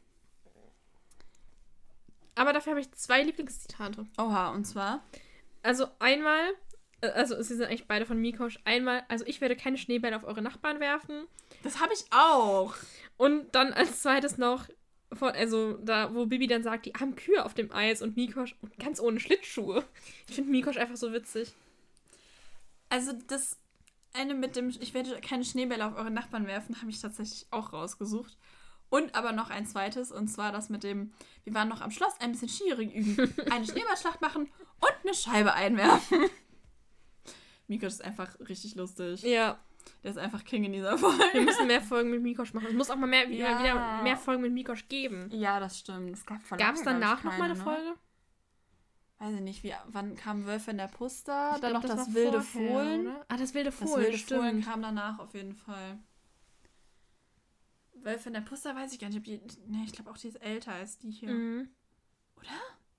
[2.38, 4.06] Aber dafür habe ich zwei Lieblingszitate.
[4.16, 5.02] Oha, und zwar?
[5.62, 6.40] Also einmal,
[7.00, 8.60] äh, also sie sind eigentlich beide von Mikosch.
[8.64, 11.26] Einmal, also ich werde keine Schneebälle auf eure Nachbarn werfen.
[11.64, 12.74] Das habe ich auch.
[13.16, 14.68] Und dann als zweites noch,
[15.12, 18.54] von, also da, wo Bibi dann sagt, die armen Kühe auf dem Eis und Mikosch
[18.62, 19.84] und ganz ohne Schlittschuhe.
[20.28, 21.52] Ich finde Mikosch einfach so witzig.
[22.88, 23.58] Also das
[24.12, 27.72] eine mit dem, ich werde keine Schneebälle auf eure Nachbarn werfen, habe ich tatsächlich auch
[27.72, 28.36] rausgesucht.
[28.90, 31.12] Und aber noch ein zweites, und zwar das mit dem,
[31.44, 35.52] wir waren noch am Schloss ein bisschen Skiering üben, eine Schneeballschlacht machen und eine Scheibe
[35.52, 36.18] einwerfen.
[37.66, 39.22] Mikosch ist einfach richtig lustig.
[39.22, 39.58] Ja,
[40.02, 41.40] Der ist einfach King in dieser wir Folge.
[41.42, 42.68] müssen mehr Folgen mit Mikosch machen.
[42.68, 43.58] Es muss auch mal mehr, Ja.
[43.62, 45.28] wieder mehr Folgen mit Mikosch geben.
[45.32, 46.16] Ja, das stimmt.
[46.16, 47.62] Es gab Gab es danach noch mal eine ne?
[47.62, 47.94] Folge?
[49.18, 51.52] Weiß ich nicht, wie, wann kam Wölfe in der Puster?
[51.56, 53.06] Ich Dann glaub, noch das, war wilde vorher, Fohlen.
[53.08, 53.26] oder?
[53.28, 54.40] Ah, das wilde Das Fohlen, wilde stimmt.
[54.40, 55.98] Fohlen kam danach auf jeden Fall.
[58.08, 59.38] Wölfe in der Puster weiß ich gar nicht, ob die.
[59.66, 61.30] Ne, ich glaube auch, die ist älter als die hier.
[61.30, 61.68] Mhm.
[62.36, 62.48] Oder?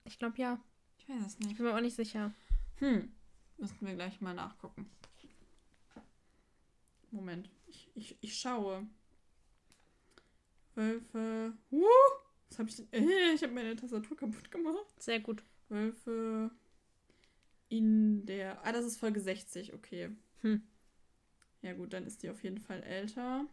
[0.06, 0.60] Ich glaube ja.
[0.98, 1.58] Ich weiß es Ich nicht.
[1.58, 2.34] bin mir auch nicht sicher.
[2.78, 3.12] Hm.
[3.58, 4.90] Müssten wir gleich mal nachgucken.
[7.12, 7.50] Moment.
[7.68, 8.86] Ich, ich, ich schaue.
[10.76, 11.54] Wölfe.
[11.72, 11.84] Uh,
[12.50, 12.88] was habe ich denn?
[12.92, 15.02] Äh, ich habe meine Tastatur kaputt gemacht.
[15.02, 15.44] Sehr gut.
[15.70, 16.52] Wölfe
[17.70, 18.64] in der.
[18.64, 20.10] Ah, das ist Folge 60, okay.
[20.42, 20.62] Hm.
[21.62, 23.46] Ja, gut, dann ist die auf jeden Fall älter.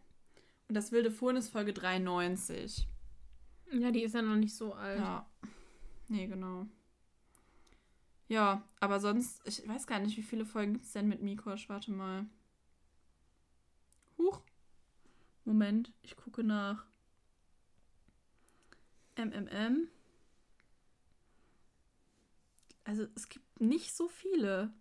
[0.67, 2.87] Und das wilde Fohlen ist Folge 93.
[3.71, 4.99] Ja, die ist ja noch nicht so alt.
[4.99, 5.25] Ja.
[6.07, 6.65] Nee, genau.
[8.29, 11.69] Ja, aber sonst, ich weiß gar nicht, wie viele Folgen gibt es denn mit Mikosch?
[11.69, 12.25] Warte mal.
[14.17, 14.41] Huch.
[15.45, 16.85] Moment, ich gucke nach.
[19.15, 19.87] MMM.
[22.83, 24.73] Also es gibt nicht so viele.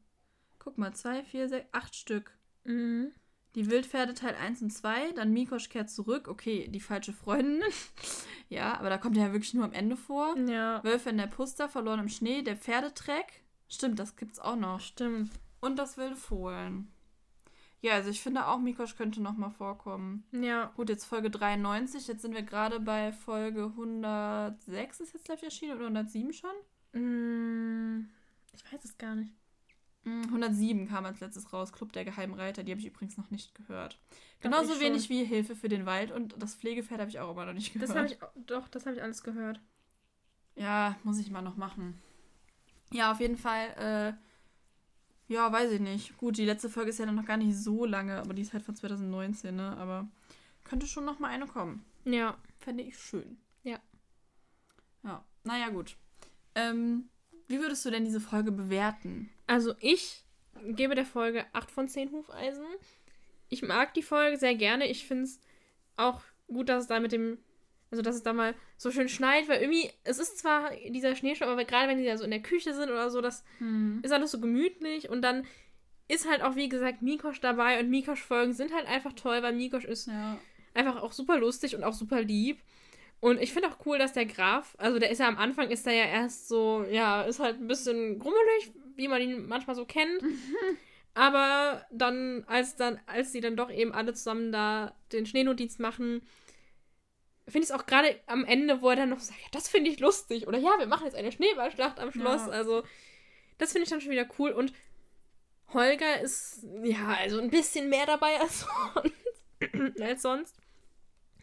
[0.58, 2.36] Guck mal, zwei, vier, sechs, acht Stück.
[2.64, 3.12] Mhm.
[3.56, 6.28] Die Wildpferde Teil 1 und 2, dann Mikosch kehrt zurück.
[6.28, 7.62] Okay, die falsche Freundin.
[8.48, 10.36] ja, aber da kommt er ja wirklich nur am Ende vor.
[10.38, 13.42] Ja, Wölfe in der Puster, verloren im Schnee, der Pferdetreck.
[13.68, 14.78] Stimmt, das gibt's auch noch.
[14.80, 15.30] stimmt.
[15.60, 16.92] Und das wilde Fohlen.
[17.80, 20.24] Ja, also ich finde auch, Mikosch könnte noch mal vorkommen.
[20.32, 20.72] Ja.
[20.76, 22.06] Gut, jetzt Folge 93.
[22.08, 25.72] Jetzt sind wir gerade bei Folge 106 ist jetzt, glaube ich, erschienen.
[25.76, 26.50] Oder 107 schon?
[26.92, 28.08] Mm,
[28.52, 29.34] Ich weiß es gar nicht.
[30.06, 31.72] Mm, 107 kam als letztes raus.
[31.72, 32.62] Club der Geheimen Reiter.
[32.62, 33.98] Die habe ich übrigens noch nicht gehört.
[34.40, 36.12] Genauso wenig wie Hilfe für den Wald.
[36.12, 37.90] Und das Pflegepferd habe ich auch immer noch nicht gehört.
[37.90, 39.60] Das habe ich doch, das habe ich alles gehört.
[40.54, 42.00] Ja, muss ich mal noch machen.
[42.92, 44.16] Ja, auf jeden Fall,
[45.28, 46.16] äh, ja, weiß ich nicht.
[46.18, 48.62] Gut, die letzte Folge ist ja noch gar nicht so lange, aber die ist halt
[48.62, 49.76] von 2019, ne?
[49.76, 50.06] Aber
[50.62, 51.84] könnte schon noch mal eine kommen.
[52.04, 52.36] Ja.
[52.60, 53.38] Fände ich schön.
[53.64, 53.80] Ja.
[55.02, 55.96] Ja, naja, gut.
[56.54, 57.08] Ähm,
[57.48, 59.30] wie würdest du denn diese Folge bewerten?
[59.46, 60.24] Also ich
[60.68, 62.64] gebe der Folge 8 von 10 Hufeisen.
[63.48, 64.86] Ich mag die Folge sehr gerne.
[64.88, 65.40] Ich finde es
[65.96, 67.38] auch gut, dass es da mit dem,
[67.90, 71.50] also dass es da mal so schön schneit, weil irgendwie, es ist zwar dieser Schneesturm,
[71.50, 73.44] aber gerade wenn die da so in der Küche sind oder so, das
[74.02, 75.44] ist alles so gemütlich und dann
[76.08, 79.84] ist halt auch, wie gesagt, Mikosch dabei und Mikosch-Folgen sind halt einfach toll, weil Mikosch
[79.84, 80.38] ist Ja.
[80.74, 82.58] einfach auch super lustig und auch super lieb.
[83.20, 85.86] Und ich finde auch cool, dass der Graf, also der ist ja am Anfang, ist
[85.86, 89.84] er ja erst so, ja, ist halt ein bisschen grummelig, wie man ihn manchmal so
[89.84, 90.22] kennt.
[91.14, 96.20] Aber dann, als dann, als sie dann doch eben alle zusammen da den Schneenotdienst machen,
[97.48, 99.90] finde ich es auch gerade am Ende, wo er dann noch sagt, ja, das finde
[99.90, 100.46] ich lustig.
[100.46, 102.42] Oder ja, wir machen jetzt eine Schneeballschlacht am Schloss.
[102.46, 102.52] Ja.
[102.52, 102.82] Also,
[103.56, 104.50] das finde ich dann schon wieder cool.
[104.50, 104.74] Und
[105.72, 108.60] Holger ist, ja, also ein bisschen mehr dabei als
[108.94, 110.00] sonst.
[110.02, 110.56] als sonst.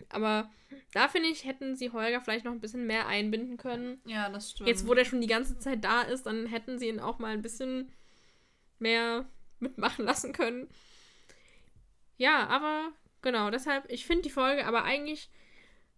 [0.10, 0.50] Aber
[0.94, 4.02] da finde ich, hätten sie Holger vielleicht noch ein bisschen mehr einbinden können.
[4.06, 4.70] Ja, das stimmt.
[4.70, 7.34] Jetzt, wo der schon die ganze Zeit da ist, dann hätten sie ihn auch mal
[7.34, 7.92] ein bisschen
[8.80, 9.26] mehr
[9.60, 10.68] mitmachen lassen können.
[12.18, 12.92] Ja, aber
[13.22, 15.30] genau, deshalb, ich finde die Folge aber eigentlich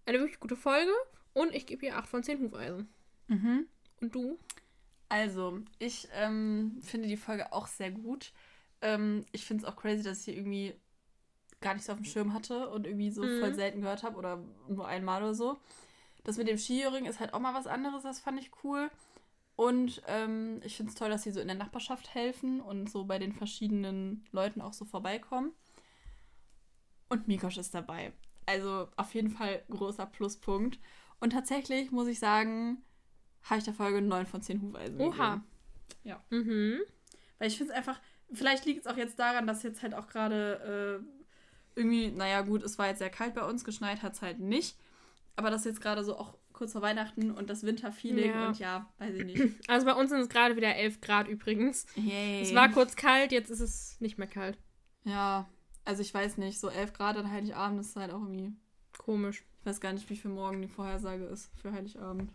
[0.06, 0.92] eine wirklich gute Folge
[1.34, 2.88] und ich gebe ihr 8 von 10 Hufeisen.
[3.28, 3.68] Mhm.
[4.02, 4.40] Und du?
[5.10, 8.32] Also, ich ähm, finde die Folge auch sehr gut.
[8.82, 10.76] Ähm, ich finde es auch crazy, dass hier irgendwie
[11.62, 13.40] gar nicht so auf dem Schirm hatte und irgendwie so Mhm.
[13.40, 15.58] voll selten gehört habe oder nur einmal oder so.
[16.24, 18.90] Das mit dem Skijöring ist halt auch mal was anderes, das fand ich cool.
[19.56, 23.06] Und ähm, ich finde es toll, dass sie so in der Nachbarschaft helfen und so
[23.06, 25.54] bei den verschiedenen Leuten auch so vorbeikommen.
[27.10, 28.12] Und Mikosch ist dabei.
[28.46, 30.80] Also auf jeden Fall großer Pluspunkt.
[31.20, 32.84] Und tatsächlich muss ich sagen,
[33.44, 35.00] habe ich der Folge 9 von 10 Hufeisen.
[35.00, 35.42] Oha.
[36.04, 36.20] gegeben.
[36.32, 36.80] Mhm.
[37.40, 38.00] Weil ich finde es einfach,
[38.34, 41.15] vielleicht liegt es auch jetzt daran, dass jetzt halt auch gerade äh,
[41.76, 44.78] irgendwie, naja gut, es war jetzt sehr kalt bei uns, geschneit hat es halt nicht.
[45.36, 48.48] Aber das jetzt gerade so auch kurz vor Weihnachten und das Winterfeeling Ja.
[48.48, 49.54] und ja, weiß ich nicht.
[49.68, 51.86] Also bei uns sind es gerade wieder 11 Grad übrigens.
[51.96, 52.42] Yay.
[52.42, 54.58] Es war kurz kalt, jetzt ist es nicht mehr kalt.
[55.04, 55.50] Ja,
[55.84, 58.54] also ich weiß nicht, so 11 Grad an Heiligabend ist halt auch irgendwie,
[58.98, 59.44] Komisch.
[59.60, 62.32] ich weiß gar nicht, wie viel morgen die Vorhersage ist für Heiligabend.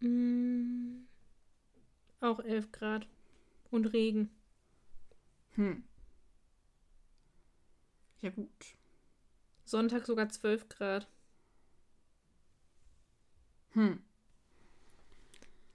[0.00, 1.04] Mm.
[2.20, 3.06] Auch 11 Grad.
[3.70, 4.30] Und Regen.
[5.54, 5.84] Hm.
[8.22, 8.48] Ja gut.
[9.64, 11.08] Sonntag sogar 12 Grad.
[13.72, 14.00] Hm.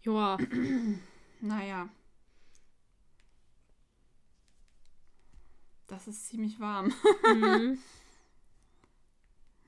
[0.01, 0.37] Joa.
[1.41, 1.89] Naja.
[5.87, 6.93] Das ist ziemlich warm.
[7.23, 7.79] Mhm.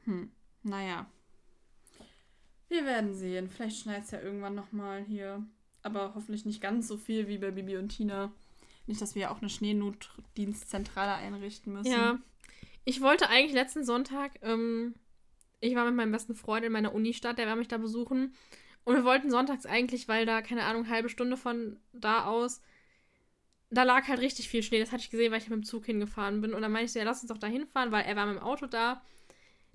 [0.05, 0.31] Hm.
[0.63, 1.05] Naja.
[2.69, 3.49] Wir werden sehen.
[3.49, 5.45] Vielleicht schneit es ja irgendwann nochmal hier.
[5.81, 8.31] Aber hoffentlich nicht ganz so viel wie bei Bibi und Tina.
[8.87, 11.91] Nicht, dass wir auch eine Schneenotdienstzentrale einrichten müssen.
[11.91, 12.19] Ja.
[12.85, 14.95] Ich wollte eigentlich letzten Sonntag, ähm,
[15.59, 18.33] ich war mit meinem besten Freund in meiner Unistadt, der war mich da besuchen.
[18.85, 22.61] Und wir wollten sonntags eigentlich, weil da, keine Ahnung, halbe Stunde von da aus,
[23.69, 24.79] da lag halt richtig viel Schnee.
[24.79, 26.53] Das hatte ich gesehen, weil ich mit dem Zug hingefahren bin.
[26.53, 28.37] Und dann meinte ich so, ja, lass uns doch da hinfahren, weil er war mit
[28.37, 29.01] dem Auto da.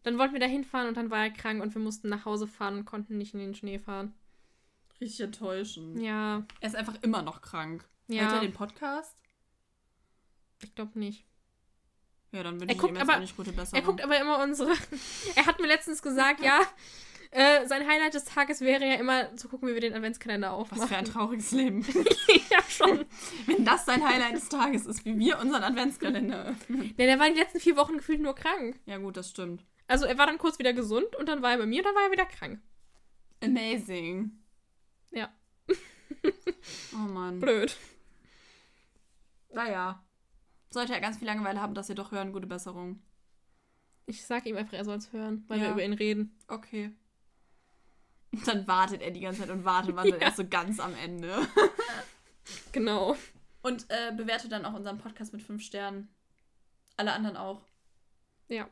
[0.03, 2.47] Dann wollten wir da hinfahren und dann war er krank und wir mussten nach Hause
[2.47, 4.13] fahren und konnten nicht in den Schnee fahren.
[5.01, 6.01] Richtig enttäuschend.
[6.03, 7.89] Ja, Er ist einfach immer noch krank.
[8.09, 8.23] Ja.
[8.23, 9.17] Hört er den Podcast?
[10.63, 11.25] ich glaube nicht.
[12.35, 13.81] Ja, dann Er ich guckt aber- nicht gute Besserung.
[13.81, 14.73] Er guckt aber immer unsere.
[15.37, 16.61] er hat mir letztens gesagt, ja,
[17.31, 20.83] äh, sein Highlight des Tages wäre ja immer zu gucken, wie wir den Adventskalender aufmachen.
[20.83, 21.87] Was für ein trauriges Leben.
[22.51, 23.05] ja, schon.
[23.47, 26.97] Wenn das sein Highlight des Tages ist, wie wir unseren Adventskalender öffnen.
[26.97, 28.81] Denn er war die letzten vier Wochen gefühlt nur krank.
[28.87, 29.65] Ja, gut, das stimmt.
[29.87, 31.95] Also er war dann kurz wieder gesund und dann war er bei mir und dann
[31.95, 32.61] war er wieder krank.
[33.45, 34.33] Amazing.
[35.13, 35.33] Ja.
[36.95, 37.39] Oh Mann.
[37.39, 37.77] Blöd.
[39.53, 40.03] Naja.
[40.75, 43.01] Sollte er ganz viel Langeweile haben, dass ihr doch hören, gute Besserung.
[44.07, 45.65] Ich sag ihm einfach, er soll es hören, weil Ja.
[45.67, 46.37] wir über ihn reden.
[46.49, 46.91] Okay.
[48.45, 50.17] Dann wartet er die ganze Zeit und wartet, wann Ja.
[50.17, 51.33] erst so ganz am Ende.
[52.73, 53.17] Genau.
[53.63, 56.09] Und äh, bewertet dann auch unseren Podcast mit fünf Sternen.
[56.99, 57.63] Alle anderen auch.
[58.49, 58.69] Ja.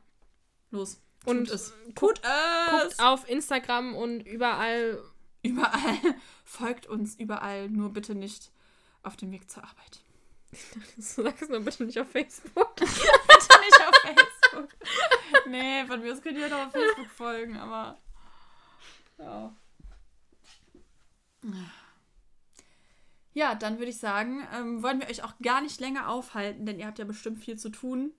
[0.71, 1.01] Los.
[1.25, 1.73] Und es.
[1.95, 2.71] Tut es.
[2.71, 5.01] guckt auf Instagram und überall.
[5.43, 5.97] Überall.
[6.45, 7.71] Folgt uns überall.
[7.71, 8.51] Nur bitte nicht
[9.03, 10.02] auf dem Weg zur Arbeit.
[10.99, 12.77] Sag es nur bitte nicht auf Facebook.
[12.77, 14.69] bitte nicht auf Facebook.
[15.47, 17.99] nee, von mir aus könnt ihr doch auf Facebook folgen, aber.
[19.19, 19.57] Ja.
[23.35, 26.79] Ja, dann würde ich sagen, ähm, wollen wir euch auch gar nicht länger aufhalten, denn
[26.79, 28.13] ihr habt ja bestimmt viel zu tun.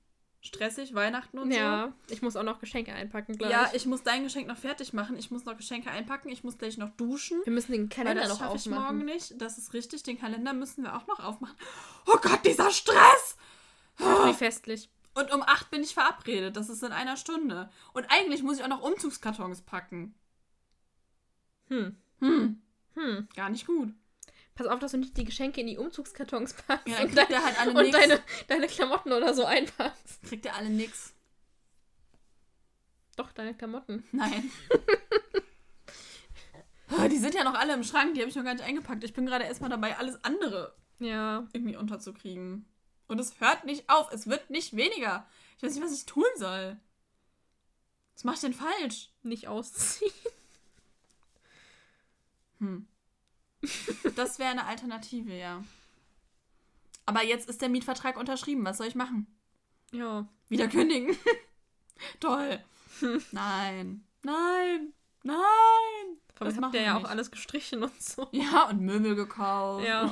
[0.45, 3.37] Stressig, Weihnachten und Ja, ich muss auch noch Geschenke einpacken, so.
[3.39, 3.85] glaube Ja, ich.
[3.85, 5.17] muss dein Geschenk noch fertig machen.
[5.17, 6.27] Ich muss noch Geschenke einpacken.
[6.29, 7.39] Ich muss gleich noch duschen.
[7.45, 9.05] Wir müssen den Kalender das noch schaffe ich morgen aufmachen.
[9.05, 9.41] nicht.
[9.41, 10.03] Das ist richtig.
[10.03, 11.55] Den Kalender müssen wir auch noch aufmachen.
[12.07, 13.37] Oh Gott, dieser Stress!
[13.97, 14.89] Wie festlich.
[15.13, 16.57] Und um 8 bin ich verabredet.
[16.57, 17.69] Das ist in einer Stunde.
[17.93, 20.13] Und eigentlich muss ich auch noch Umzugskartons packen.
[21.69, 21.95] Hm.
[22.19, 22.61] Hm,
[22.95, 23.27] Hm.
[23.35, 23.93] gar nicht gut.
[24.55, 27.59] Pass auf, dass du nicht die Geschenke in die Umzugskartons packst Ja, und, dein, halt
[27.59, 30.12] alle und deine, deine Klamotten oder so einpackst.
[30.34, 31.13] Kriegt ihr alle nix.
[33.17, 34.03] Doch, deine Klamotten.
[34.11, 34.49] Nein.
[36.89, 38.13] Ah, die sind ja noch alle im Schrank.
[38.13, 39.03] Die habe ich noch gar nicht eingepackt.
[39.03, 41.47] Ich bin gerade erstmal dabei, alles andere Ja.
[41.51, 42.65] irgendwie unterzukriegen.
[43.07, 44.11] Und es hört nicht auf.
[44.11, 45.27] Es wird nicht weniger.
[45.57, 46.79] Ich weiß nicht, was ich tun soll.
[48.13, 49.09] Was mache ich denn falsch?
[49.23, 50.11] Nicht ausziehen.
[52.59, 52.88] Hm.
[54.15, 55.63] Das wäre eine Alternative, ja.
[57.05, 58.63] Aber jetzt ist der Mietvertrag unterschrieben.
[58.65, 59.27] Was soll ich machen?
[59.93, 60.27] Ja.
[60.49, 61.15] Wieder kündigen?
[62.19, 62.59] Toll.
[63.31, 64.03] Nein.
[64.23, 64.93] Nein.
[65.23, 65.37] Nein.
[66.39, 67.09] Machen habt ihr wir ja auch nicht.
[67.09, 68.27] alles gestrichen und so.
[68.33, 69.85] Ja, und Möbel gekauft.
[69.85, 70.11] Ja.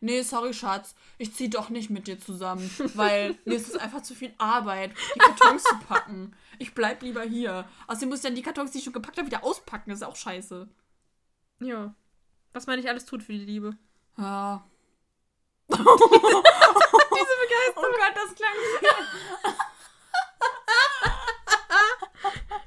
[0.00, 0.94] Nee, sorry, Schatz.
[1.18, 4.92] Ich zieh doch nicht mit dir zusammen, weil mir ist es einfach zu viel Arbeit,
[5.14, 6.34] die Kartons zu packen.
[6.58, 7.68] Ich bleib lieber hier.
[7.88, 9.90] Außerdem muss ich dann die Kartons, die ich schon gepackt habe, wieder auspacken.
[9.90, 10.68] Das ist auch scheiße.
[11.60, 11.94] Ja.
[12.52, 13.76] Was man nicht alles tut für die Liebe.
[14.16, 14.64] Ja.
[15.68, 17.76] Diese Begeisterung.
[17.76, 18.52] Oh Gott, das klang.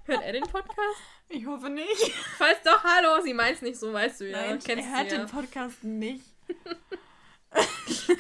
[0.05, 1.01] Hört er den Podcast?
[1.27, 2.11] Ich hoffe nicht.
[2.37, 4.41] Falls doch, hallo, sie meint's nicht so, weißt du ja.
[4.41, 5.19] Nein, Kennst er hört ja.
[5.19, 6.25] den Podcast nicht.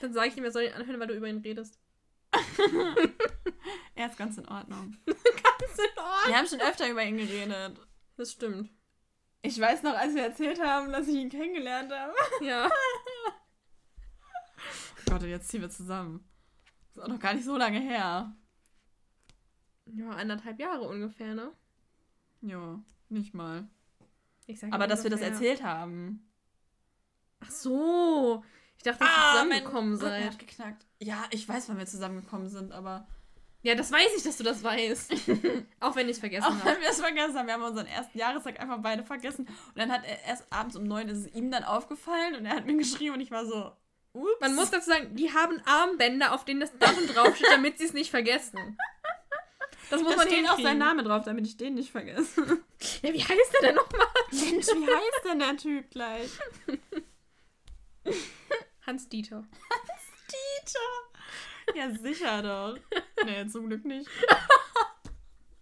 [0.00, 1.80] Dann sage ich ihm, er soll ihn anhören, weil du über ihn redest.
[3.96, 4.96] er ist ganz in Ordnung.
[5.06, 6.26] Ganz in Ordnung.
[6.26, 7.80] Wir haben schon öfter über ihn geredet.
[8.16, 8.70] Das stimmt.
[9.42, 12.14] Ich weiß noch, als wir erzählt haben, dass ich ihn kennengelernt habe.
[12.42, 12.70] Ja.
[15.08, 16.28] Oh Gott, und jetzt ziehen wir zusammen.
[16.88, 18.34] Das ist auch noch gar nicht so lange her.
[19.86, 21.52] Ja, anderthalb Jahre ungefähr, ne?
[22.40, 23.68] Ja, nicht mal.
[24.70, 26.28] Aber dass wir das erzählt haben.
[27.40, 28.44] Ach so.
[28.76, 30.24] Ich dachte, dass ihr zusammengekommen seid.
[30.24, 30.86] hat geknackt.
[31.00, 33.06] Ja, ich weiß, wann wir zusammengekommen sind, aber.
[33.62, 35.12] Ja, das weiß ich, dass du das weißt.
[35.80, 36.70] Auch wenn ich es vergessen Auch habe.
[36.70, 37.46] wenn wir es vergessen haben.
[37.46, 39.46] Wir haben unseren ersten Jahrestag einfach beide vergessen.
[39.46, 42.54] Und dann hat er erst abends um neun ist es ihm dann aufgefallen und er
[42.54, 43.72] hat mir geschrieben und ich war so.
[44.22, 44.40] Ups.
[44.40, 47.92] Man muss dazu sagen, die haben Armbänder, auf denen das Datum draufsteht, damit sie es
[47.92, 48.76] nicht vergessen.
[49.90, 52.60] Das muss da man steht auch sein Name drauf, damit ich den nicht vergesse.
[53.02, 54.06] Ja, wie heißt der denn nochmal?
[54.30, 56.30] Mensch, wie heißt denn der Typ gleich?
[58.86, 59.44] Hans Dieter.
[60.30, 61.76] Dieter.
[61.76, 62.78] Ja, sicher doch.
[63.24, 64.08] Nee, zum Glück nicht.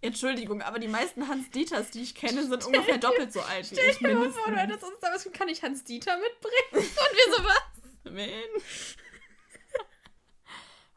[0.01, 3.89] Entschuldigung, aber die meisten Hans-Dieters, die ich kenne, sind ungefähr doppelt so alt wie Stell
[3.89, 3.97] ich.
[3.97, 6.55] dir mal vor, du hättest uns da was, kann ich Hans Dieter mitbringen?
[6.71, 7.61] Und wir so, was?
[8.15, 8.49] Wen?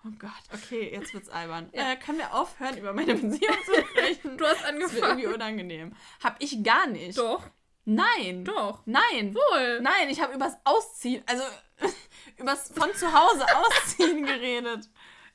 [0.02, 1.68] Oh Gott, okay, jetzt wird's albern.
[1.74, 4.38] Äh, können wir aufhören, über meine Beziehung zu sprechen?
[4.38, 5.34] Du hast Das wird irgendwie angefangen.
[5.34, 5.96] unangenehm.
[6.24, 7.18] Hab ich gar nicht.
[7.18, 7.44] Doch,
[7.84, 8.46] Nein.
[8.46, 8.80] doch.
[8.86, 9.34] Nein.
[9.34, 9.80] Wohl.
[9.82, 11.42] Nein, ich habe übers Ausziehen, also
[12.38, 14.88] übers von zu Hause ausziehen geredet.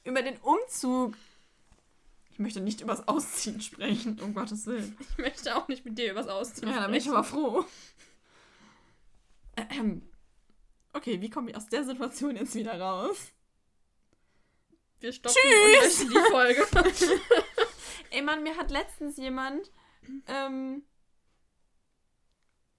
[0.03, 1.15] Über den Umzug.
[2.31, 4.97] Ich möchte nicht übers Ausziehen sprechen, um Gottes Willen.
[4.99, 7.17] Ich möchte auch nicht mit dir übers Ausziehen Ja, da bin ich sprechen.
[7.17, 7.65] aber froh.
[9.69, 10.01] Ähm.
[10.95, 13.33] Okay, wie komme ich aus der Situation jetzt wieder raus?
[15.01, 16.03] Wir stoppen Tschüss.
[16.03, 16.65] und die Folge.
[18.11, 19.73] Ey Mann, mir hat letztens jemand
[20.27, 20.83] ähm,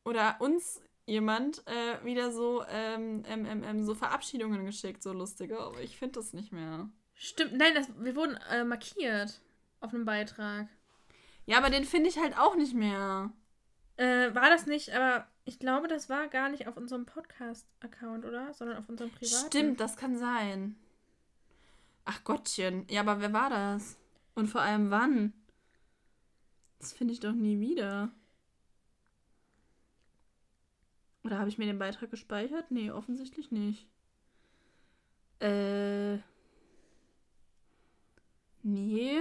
[0.03, 5.61] oder uns jemand äh, wieder so ähm, ähm, ähm, ähm, so Verabschiedungen geschickt, so lustige,
[5.61, 6.89] aber ich finde das nicht mehr.
[7.13, 9.43] Stimmt, nein, das, wir wurden äh, markiert
[9.81, 10.69] auf einem Beitrag.
[11.45, 13.31] Ja, aber den finde ich halt auch nicht mehr.
[13.99, 18.53] Äh, war das nicht, aber ich glaube, das war gar nicht auf unserem Podcast-Account, oder?
[18.53, 19.47] Sondern auf unserem privaten.
[19.47, 20.77] Stimmt, das kann sein.
[22.05, 22.85] Ach Gottchen.
[22.91, 23.97] Ja, aber wer war das?
[24.35, 25.33] Und vor allem wann?
[26.81, 28.11] Das finde ich doch nie wieder.
[31.23, 32.71] Oder habe ich mir den Beitrag gespeichert?
[32.71, 33.87] Nee, offensichtlich nicht.
[35.41, 36.19] Äh.
[38.65, 39.21] Nee.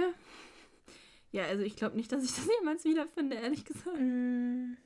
[1.30, 3.98] Ja, also ich glaube nicht, dass ich das jemals wiederfinde, ehrlich gesagt.
[4.00, 4.76] Mm,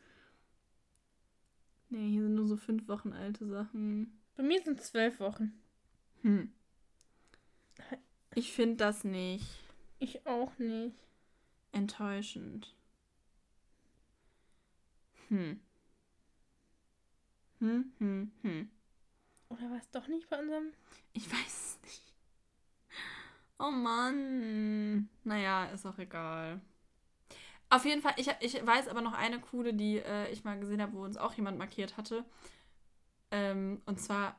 [1.91, 4.21] Nee, hier sind nur so fünf Wochen alte Sachen.
[4.37, 5.53] Bei mir sind zwölf Wochen.
[6.23, 6.53] Hm.
[8.35, 9.45] Ich finde das nicht.
[9.99, 10.97] Ich auch nicht.
[11.73, 12.75] Enttäuschend.
[15.29, 15.61] Hm.
[17.59, 18.71] Hm, hm, hm.
[19.49, 20.73] Oder war es doch nicht bei unserem?
[21.13, 22.15] Ich weiß es nicht.
[23.59, 25.09] Oh Mann.
[25.25, 26.61] Naja, ist auch egal.
[27.71, 30.83] Auf jeden Fall, ich, ich weiß aber noch eine coole, die äh, ich mal gesehen
[30.83, 32.25] habe, wo uns auch jemand markiert hatte.
[33.31, 34.37] Ähm, und zwar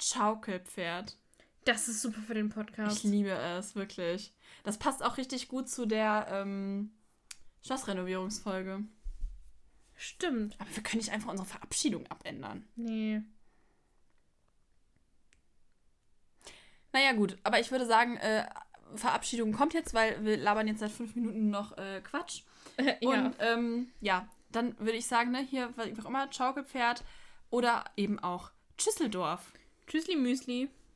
[0.00, 1.16] Schaukelpferd.
[1.64, 3.04] Das ist super für den Ich Podcast.
[3.04, 4.34] liebe es, wirklich.
[4.64, 6.90] Das passt auch richtig gut zu der ähm,
[7.64, 8.82] Schlossrenovierungsfolge.
[9.94, 10.60] Stimmt.
[10.60, 12.66] Aber wir können nicht einfach unsere Verabschiedung abändern.
[12.74, 13.22] Nee.
[16.92, 18.44] Naja, gut, aber ich würde sagen, äh,
[18.96, 22.42] Verabschiedung kommt jetzt, weil wir labern jetzt seit fünf Minuten noch äh, Quatsch.
[23.00, 23.26] ja.
[23.26, 27.04] Und ähm, ja, dann würde ich sagen, ne, hier, wie auch immer, Schaukelpferd
[27.50, 29.52] oder eben auch Schüsseldorf.
[29.86, 30.68] Tschüssli Müsli.